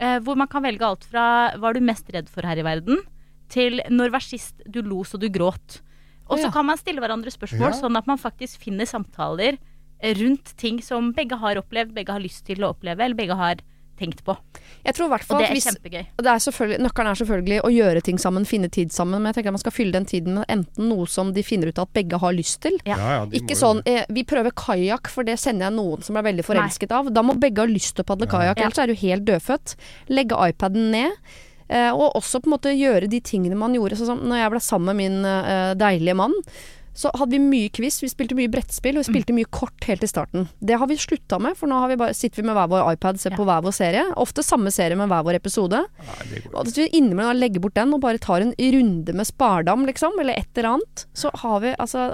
[0.00, 2.62] eh, hvor man kan velge alt fra 'hva er du mest redd for her i
[2.62, 2.98] verden',
[3.48, 5.80] til 'når var sist du lo så du gråt'.
[6.28, 6.50] Og så Ja.
[6.50, 7.80] kan man stille hverandre spørsmål, Ja.
[7.80, 9.58] sånn at man faktisk finner samtaler
[10.20, 13.62] rundt ting som begge har opplevd, begge har lyst til å oppleve, eller begge har
[13.98, 14.34] tenkt på.
[14.84, 16.06] Jeg tror hvert fall Og det er hvis kjempegøy.
[16.18, 19.22] det er Nøkkelen er selvfølgelig å gjøre ting sammen, finne tid sammen.
[19.22, 21.70] Men jeg tenker at man skal fylle den tiden med enten noe som de finner
[21.70, 22.76] ut at begge har lyst til.
[22.84, 22.98] Ja.
[22.98, 26.26] Ja, ja, Ikke sånn eh, Vi prøver kajakk, for det kjenner jeg noen som er
[26.26, 27.10] veldig forelsket av.
[27.14, 29.76] Da må begge ha lyst til å padle kajakk, ellers er du helt dødfødt.
[30.12, 31.34] Legge iPaden ned.
[31.68, 33.96] Eh, og også på en måte gjøre de tingene man gjorde.
[34.00, 36.34] Sånn som når jeg ble sammen med min eh, deilige mann,
[36.94, 40.04] så hadde vi mye quiz, vi spilte mye brettspill, og vi spilte mye kort helt
[40.06, 40.48] i starten.
[40.62, 42.92] Det har vi slutta med, for nå har vi bare, sitter vi med hver vår
[42.94, 43.36] iPad, ser Ja.
[43.36, 44.04] på hver vår serie.
[44.16, 45.80] Ofte samme serie med hver vår episode.
[45.98, 49.84] Nei, Og hvis vi innimellom legger bort den og bare tar en runde med spardam,
[49.86, 52.12] liksom, eller et eller annet, så har vi altså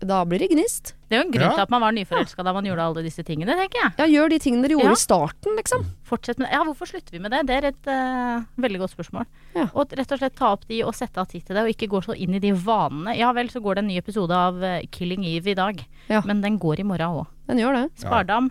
[0.00, 0.94] Da blir det gnist.
[1.08, 1.54] Det er jo en grunn Ja.
[1.56, 3.92] til at man var nyforelska da man gjorde alle disse tingene, tenker jeg.
[3.98, 4.92] Ja, gjør de tingene dere gjorde Ja.
[4.92, 5.86] i starten, liksom.
[6.04, 7.46] Fortsett med Ja, hvorfor slutter vi med det?
[7.48, 9.24] Det er et uh, veldig godt spørsmål.
[9.56, 9.68] Ja.
[9.74, 11.88] Og rett og slett ta opp de og sette av tid til det, og ikke
[11.88, 13.16] gå så inn i de vanene.
[13.16, 15.80] Ja vel, så går det en ny episode av eh, Killing Eve i dag,
[16.10, 16.20] Ja.
[16.26, 17.26] men den går i morgen òg.
[17.48, 17.86] Den gjør det.
[18.04, 18.50] Spardam.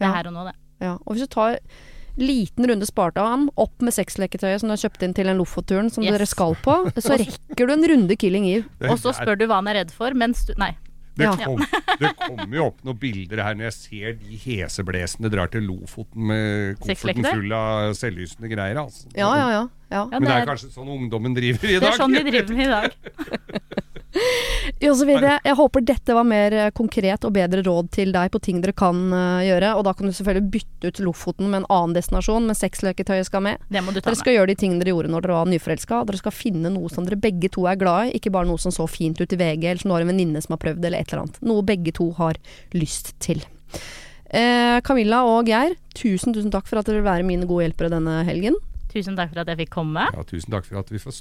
[0.00, 0.54] Det er her og nå, det.
[0.80, 0.92] Ja.
[1.06, 1.58] Og hvis du tar
[2.18, 6.02] liten runde spardam, opp med sexleketøyet som du har kjøpt inn til en Lofotturen som
[6.02, 6.16] Yes.
[6.18, 8.64] dere skal på, så rekker du en runde Killing Eve.
[8.90, 10.72] Og så spør du hva han er redd for, mens du Nei.
[11.18, 11.34] Det, Ja.
[11.42, 11.58] kom,
[11.98, 16.28] det kommer jo opp noen bilder her når jeg ser de heseblesende drar til Lofoten
[16.30, 18.78] med kofferten full av selvlysende greier.
[18.84, 19.10] Altså.
[19.18, 19.64] Ja, ja, ja.
[19.88, 20.04] Ja.
[20.12, 21.86] Men det er kanskje sånn ungdommen driver i dag?
[21.86, 22.88] det er sånn vi driver med i dag.
[24.80, 25.38] Jo, så videre.
[25.44, 28.74] Jeg håper dette var mer eh, konkret og bedre råd til deg på ting dere
[28.76, 29.72] kan eh, gjøre.
[29.78, 33.44] Og da kan du selvfølgelig bytte ut Lofoten med en annen destinasjon, men sexleketøyet skal
[33.44, 33.64] med.
[33.68, 34.22] Det må du ta Dere med.
[34.22, 36.00] skal gjøre de tingene dere gjorde når dere var nyforelska.
[36.08, 38.74] Dere skal finne noe som dere begge to er glad i, ikke bare noe som
[38.74, 41.02] så fint ut i VG, eller som du har en venninne som har prøvd, eller
[41.02, 41.42] et eller annet.
[41.50, 42.38] Noe begge to har
[42.76, 43.42] lyst til.
[44.28, 47.92] Eh, Camilla og Geir, tusen tusen takk for at dere vil være mine gode hjelpere
[47.92, 48.58] denne helgen.
[48.92, 50.06] Tusen takk for at jeg fikk komme.
[50.14, 51.18] Ja, tusen takk for at vi får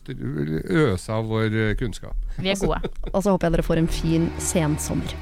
[0.88, 2.16] øse av vår eh, kunnskap.
[2.40, 2.80] Vi er gode.
[3.16, 5.18] Og så håper jeg dere får en fin sensommer.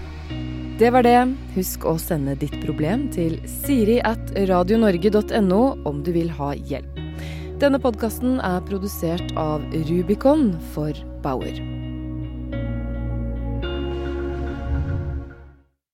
[0.75, 1.21] Det var det.
[1.55, 7.01] Husk å sende ditt problem til siri at radionorge.no om du vil ha hjelp.
[7.63, 10.91] Denne podkasten er produsert av Rubicon for
[11.23, 11.84] Bauer.